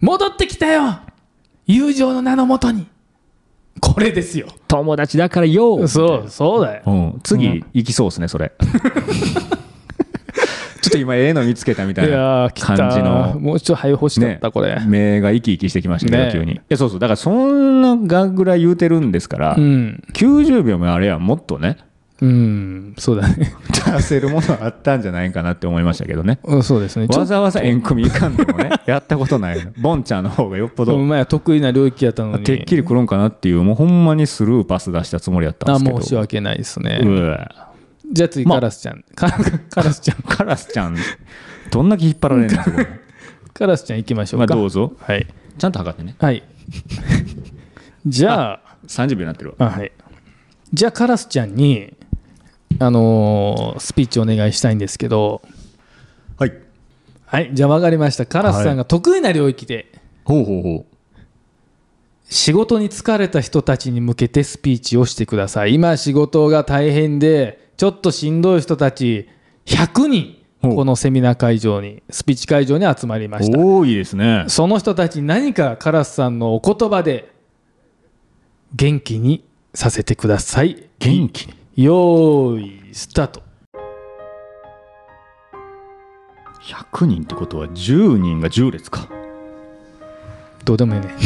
[0.00, 1.00] 戻ってきたよ
[1.66, 2.86] 友情の名のもとに。
[3.80, 4.48] これですよ。
[4.68, 5.86] 友達だからよ。
[5.88, 6.82] そうそうだよ。
[6.86, 8.52] うん、次、行きそうですねそれ。
[10.82, 13.38] ちょっと今ええの見つけたみたいいな感じの。
[13.38, 14.80] もうちょっと早欲しかった、これ。
[14.86, 16.30] 目が生き生きしてきましたね。
[16.32, 16.54] 急に。
[16.54, 16.98] いやそうそう。
[16.98, 20.02] だからそんながぐらい言うてるんですから、うん。
[20.12, 21.78] 90秒もあれやもっとね
[22.22, 23.52] うんそうだね。
[23.84, 26.38] 出せるものあったんじゃないかなって思いましたけどね。
[26.46, 27.06] うんそうですね。
[27.08, 29.72] わざわざ縁組いかんでもね やったことないの。
[29.76, 30.94] ボンちゃんの方がよっぽど。
[30.94, 32.44] お前は得意な領域やったのに。
[32.44, 35.98] てっきり来るんかなっていうもうほんまにスルーパス出したつもりやったんですけど。
[35.98, 37.00] あ申し訳ないですね、
[38.12, 40.16] じゃあ次まあカラスちゃん、カラスちゃん。
[40.22, 40.96] カラスちゃん
[41.72, 42.86] どんだけ引っ張られるんですか
[43.54, 44.92] カラスちゃん行きましょまうか、あどうぞ。
[45.00, 45.26] はい。
[45.58, 46.14] ちゃんと測ってね。
[46.18, 46.42] はい。
[48.06, 49.66] じゃあ30秒になってるわ。
[49.66, 49.92] あはい。
[50.72, 51.94] じゃあカラスちゃんに
[52.78, 55.42] あのースピーチお願いしたいんですけど。
[56.38, 56.52] はい。
[57.26, 58.26] はいじゃあ分かりました。
[58.26, 59.92] カラスさんが得意な領域で。
[60.24, 60.86] ほうほうほ
[62.28, 65.74] 仕事に疲れた人たちに向けてスピーチをしてください。
[65.74, 69.28] 今仕事が大変でちょっとしんどい人たち
[69.66, 73.58] 100人このセミナー会場にスピーチ会場に集まりました。
[73.58, 74.44] 多いですね。
[74.48, 77.32] その人たちに何かカラスさんのお言葉で
[78.74, 79.44] 元気に
[79.74, 80.88] させてください。
[81.00, 83.42] 元気によーいスタート。
[86.62, 89.08] 100人ってことは10人が10列か。
[90.66, 91.14] どうでもいいね。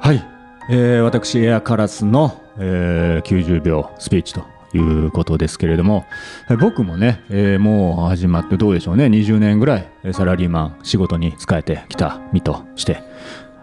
[0.00, 0.24] はい、
[0.70, 6.06] えー私エアカラスの、えー90秒スピーチということですけれども
[6.48, 9.04] えー僕もね、えーもう始まってどうでしょうね。
[9.06, 13.09] 20年ぐらいえーサラリーマン仕事に仕えてきた身として、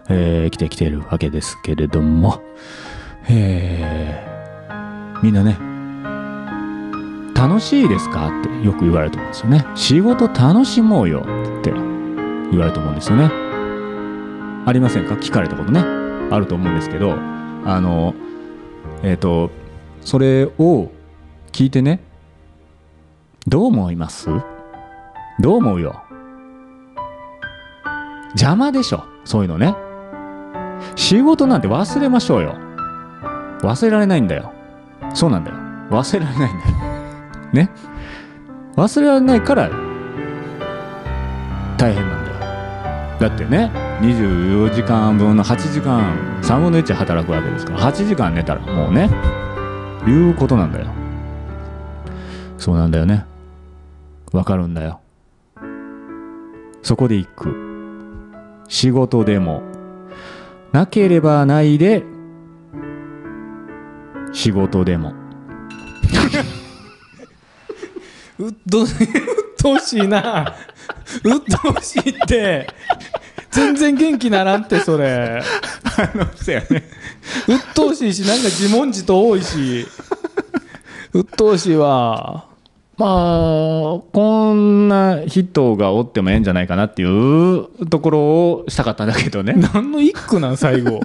[0.08, 2.42] えー生きてきているわけですけれども、
[3.28, 5.58] えーみんなね
[7.34, 9.66] 楽しいですかってよく言われると思うんですよね。
[9.74, 11.72] 仕事楽しもうよって
[12.50, 13.30] 言われると思うんですよね。
[14.66, 15.14] ありませんか？
[15.14, 15.80] 聞かれたことね。
[16.30, 18.14] あると思うんですけどあの
[19.02, 19.50] えっ、と
[20.02, 20.90] それを
[21.52, 22.00] 聞いてね
[23.46, 24.28] どう思います？
[25.40, 26.02] どう思うよ？
[28.34, 29.04] 邪魔でしょ？
[29.24, 29.74] そういうのね。
[30.96, 32.56] 仕事なんて忘れましょうよ。
[33.60, 34.52] 忘れられないんだよ。
[35.14, 35.56] そうなんだよ。
[35.90, 36.72] 忘れられないんだよ。
[37.52, 37.70] ね。
[38.76, 39.70] 忘れられないから
[41.76, 42.38] 大変なんだよ。
[43.18, 43.70] だってね
[44.00, 49.10] 24時間分の8時間3分の1働くわけですから8時間寝たらもうね
[50.06, 50.86] いうことなんだよ。
[52.58, 53.24] そうなんだよね。
[54.32, 55.00] わかるんだよ。
[56.82, 58.62] そこで一句。
[58.68, 59.62] 仕事でも
[60.72, 62.04] なければないで
[64.32, 65.14] 仕事でも。
[68.38, 68.86] うっとうっ
[69.58, 70.54] とうしいな。
[71.24, 72.68] うっとうしいって。
[73.50, 75.42] 全然元気ならんってそれ。
[75.84, 76.84] あのそうやね。
[77.48, 79.86] うっとうしいしなんか自問自答多いし。
[81.14, 82.47] うっとうしいわ
[82.98, 89.54] まあこんな人がおってもええんじゃないかなっていうところをしたかったんだけどね。
[89.72, 90.96] 何の一句なん最後。
[90.96, 91.02] うっ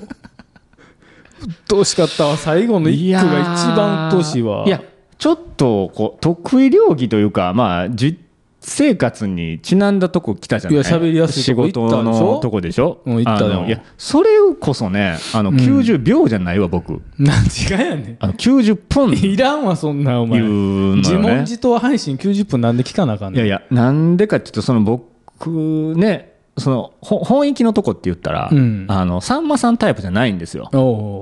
[1.68, 4.64] とうしかったわ最後の一句が一番うっとうしいわ。
[4.66, 4.82] いや
[5.20, 8.20] ちょっとこう得意領域というかまあ実
[8.66, 10.82] 生活にちなんだとこ来たじゃない？
[10.82, 12.04] いや喋りやすい仕事でしょ？
[12.04, 13.02] のとこでしょ？
[13.06, 15.56] うん行ったいやそれこそねあのん。
[15.56, 17.02] 90秒じゃないわ、僕。
[17.20, 19.12] 何違いやねあの90分。
[19.12, 20.40] んいらんわそんなお前。
[20.42, 20.54] 言う
[20.92, 23.46] の自問自答配信90分なんで聞かなあかんねん。
[23.46, 28.86] いやいやなんでかっていうとその僕ねそのほ本域のとこって言ったら、うん。
[28.88, 30.70] あのさんまさんタイプじゃないんですよ。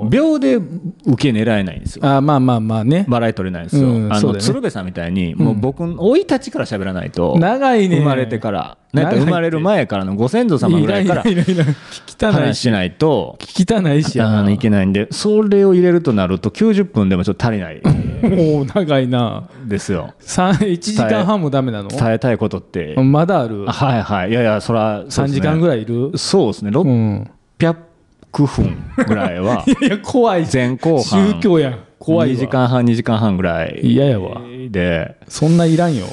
[0.10, 0.70] 秒で受
[1.18, 2.06] け狙えないんですよ。
[2.06, 3.06] あまあまあまあね。
[3.08, 4.42] 笑い取れないんですよ、あのうんそうだよね。
[4.42, 7.98] 鶴瓶さんみたいにもう僕生い立ちから喋らないと、長いね。
[7.98, 11.24] 生まれてからなんか生まれる前からのご先祖様ぐらいから
[12.34, 14.20] 話しないと聞き汚いし。
[14.20, 17.82] あのいけないんでそれを入れるとなると90分でもちょっと足りない
[18.22, 19.48] もう長いな。
[19.66, 20.14] ですよ。
[20.20, 21.90] 三1時間半もダメなの？
[21.90, 23.66] 伝えたいことって、まだある？
[23.68, 24.30] あはいはい。
[24.30, 26.18] いやいやそら3時間ぐらいいる？
[26.18, 26.72] そうですね。
[26.74, 27.30] うん。
[27.60, 27.76] 600
[28.32, 30.46] 分ぐらいは いやいや怖い。
[30.52, 31.34] 前後半。
[31.34, 31.80] 宗教やん。
[32.00, 34.42] 怖い2時わ間半2時間半ぐらい嫌やわ。
[34.70, 35.16] で。
[35.28, 36.06] そんないらんよ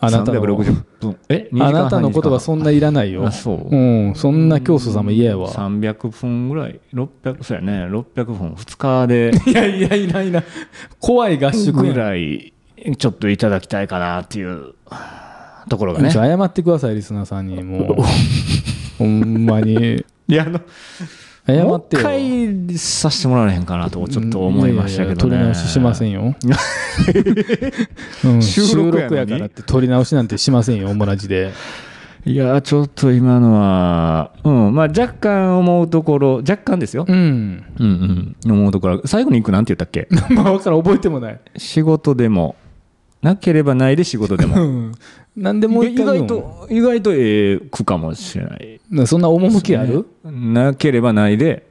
[0.00, 0.42] あなたの。
[0.42, 1.16] 360分。
[1.28, 3.26] え？2時間あなたの半言葉そんないらないよ。
[3.26, 3.68] あそう。
[3.68, 5.50] うんそんな教祖さんも嫌やわ。
[5.50, 6.80] 300分ぐらい。
[6.94, 7.84] 600そうやね。
[7.86, 8.52] 600分。
[8.52, 9.30] 2日で。
[9.46, 10.42] いやいやいないな。
[10.98, 12.54] 怖い合宿ぐらい
[12.96, 14.74] ちょっといただきたいかなっていう。
[15.68, 16.10] ところがね。
[16.10, 17.62] 謝ってくださいリスナーさんに。
[17.62, 17.96] もう。
[18.98, 20.04] ほんまに。
[20.28, 20.64] いやあの謝
[21.58, 22.02] もうってよ。
[22.02, 25.16] 一回させてもらわれへんかなとちょっと思いましたけどね。
[25.20, 26.34] 取り直ししませんよ、
[28.24, 28.42] うん。
[28.42, 31.52] 収収録録やからって取り直しなんてしませんよオモラジで。
[32.26, 37.06] いやちょっと今のはうんまあ若干思うところ若干ですよ。
[37.08, 37.64] うん。
[37.78, 38.52] うんうん。
[38.52, 39.00] 思うところ。
[39.06, 40.06] 最後に一句なんて言ったっけ？
[40.34, 41.40] まあ分からん覚えてもない。
[41.56, 42.56] 仕事でも。
[43.22, 44.92] なければないで仕事で うもん。
[45.36, 48.58] なんでも意外と意外とええ句かもしれない。
[48.58, 50.06] なそんな趣ある？
[50.24, 51.66] なければないで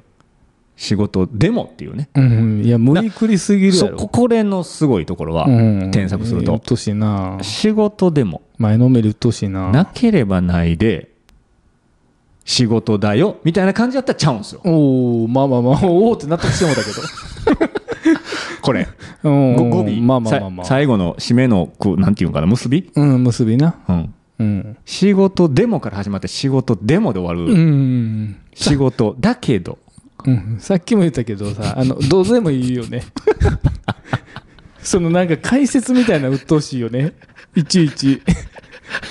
[0.76, 2.10] 仕事でもっていうね。
[2.16, 3.98] うんいや無理くりすぎるやろ。
[4.00, 5.92] そここれのすごいところはうん。
[5.92, 6.54] 添削すると。
[6.54, 7.38] うっとうしいな。
[7.42, 9.70] 仕事でも前のめりうっとうしいな。
[9.72, 11.12] なければないで
[12.46, 14.62] 仕事だよみたいな感じだったらちゃうんですよ。
[14.64, 16.90] おおまあまあまあおおって納得してもうたけ
[18.62, 18.88] これ。
[19.24, 19.56] どうん。
[19.56, 19.92] ご語尾。
[20.02, 20.66] まあまあまあまあ。
[20.66, 23.76] さ最後の締めの句なんていうのかな結び、うん結びな。
[23.90, 28.38] うん、うん仕事でもから始まって仕事でもで終わうるん。
[28.54, 29.78] 仕事だけど。
[30.26, 33.04] うん、さっきも言ったけどさ あのどうでもいいよね。
[34.82, 37.14] そのなんか解説みたいな鬱陶しいよね。
[37.56, 38.22] いちいち。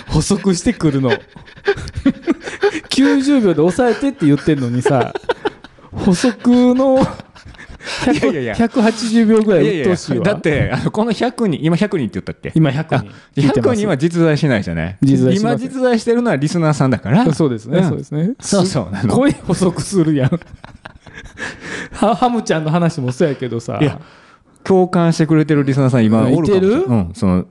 [0.09, 1.11] 補足してくるの。
[2.91, 5.15] 90秒で抑えてって言ってんのにさ
[5.93, 7.28] 補足の100
[8.13, 8.55] いやいやいや。
[8.55, 10.25] 180秒ぐらいいやいうやっとしいわ。
[10.25, 12.53] だってあのこの100人今100人って言ったっけ？
[12.55, 13.07] 今100人。
[13.41, 13.81] 聞いて100ます。
[13.81, 14.97] 人は実在しないじゃない？
[15.03, 17.33] 実在今実在してるのはリスナーさんだから。
[17.35, 17.89] そうですね、ん。
[17.89, 18.35] そうですね。
[18.41, 19.11] そうそうなの。
[19.15, 20.41] すごい補足するやん。
[21.93, 23.81] はハムちゃんの話もそうやけどさ。
[24.65, 27.47] 共感してくれてるリスナーさん今うんおるかもうん、その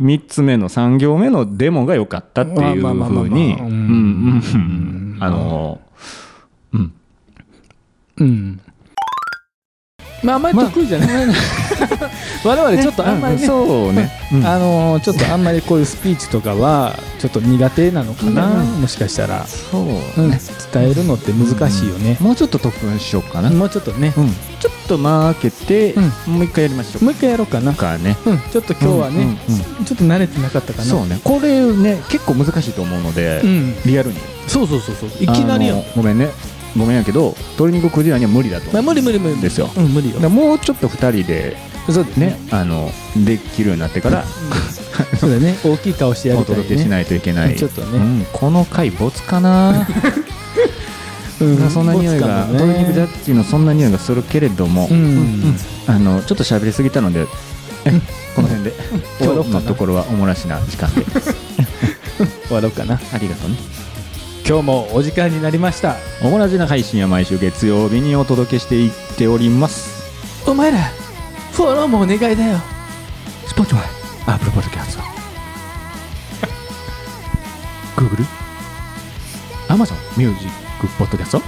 [0.00, 3.56] 3つ目の3行目のデモが良かったっていうふうに。
[5.20, 5.80] あの
[6.72, 6.92] うん。
[8.16, 8.60] うん
[10.22, 11.26] まああんまり得意じゃない、
[12.44, 14.46] 我々ちょっとあんまりね、そうね、うん。
[14.46, 18.80] あのーちょっとあんまりこういうスピーチとかはちょっと苦手なのかな、うん。
[18.80, 20.38] もしかしたら、そううん、伝
[20.90, 24.34] えるのって難しいよね、もうちょっと特訓しようかな、もうちょっとね、うん。
[24.58, 28.16] ちょっと間開けて、うもう一回やりましょうもう一回やろうかな、かね。
[28.26, 29.38] うん、ちょっと今日はね、
[29.86, 30.84] ちょっと慣れてなかったかな。
[30.84, 31.20] そうね。
[31.22, 34.16] これね結構難しいと思うので、うん、リアルに。
[34.48, 35.08] そうそうそうそう。
[35.20, 35.76] いきなりやん。
[35.76, 36.28] あのごめんね
[36.76, 38.82] ごめんやけど鶏肉クジラには無理だと。
[38.82, 39.40] 無理無理無理。
[39.40, 39.70] ですよ。
[39.76, 40.14] うん、無理よ。
[40.16, 41.56] だからもうちょっと2人で
[41.86, 42.90] そうだねあの
[43.24, 44.24] できるようになってから
[45.18, 45.58] そうだね。
[45.64, 47.98] 大きい顔してやりおたい、ね、届けしないといけない、ちょっとね。
[47.98, 49.86] うん、この回ボツかな。
[51.40, 51.70] うん。
[51.70, 52.74] そんな匂いが、ボツかもね。
[52.74, 55.56] 鶏肉ジャッジのそんな匂いがするけれども、うん
[55.86, 57.26] あのちょっと喋りすぎたので、
[57.84, 57.92] え
[58.34, 58.72] この辺で、
[59.18, 59.60] 終わろうかな？
[59.60, 61.04] 今日のところはおもらしな時間で。
[62.48, 63.00] 終わろうかな。
[63.12, 63.56] ありがとうね
[64.46, 65.96] 今日もお時間になりました。
[66.22, 70.02] おもらじな配信は毎週月曜日にお届けしていっております。
[70.48, 70.78] お前ら
[71.52, 72.58] フォローもお願いだよ。
[73.46, 73.78] Spotify、
[74.26, 74.98] Apple Podcast、
[77.96, 78.24] Google、
[79.68, 80.48] Amazon Music
[80.98, 81.42] Podcast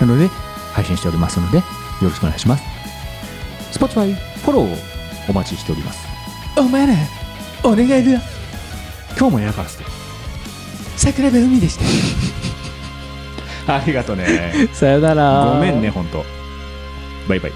[0.00, 0.28] なので
[0.72, 1.64] 配信しておりますのでよ
[2.02, 2.64] ろしくお願いします。
[3.78, 4.76] Spotify フォローを
[5.28, 6.06] お待ちしております。
[6.56, 6.94] お前ら
[7.64, 8.20] お願いだよ。
[9.18, 10.01] 今日もやからせて
[10.96, 11.84] 桜部海でした。
[13.76, 14.68] ありがとうね。
[14.72, 15.52] さよなら。
[15.54, 16.24] ごめんね本当
[17.28, 17.52] バイバイ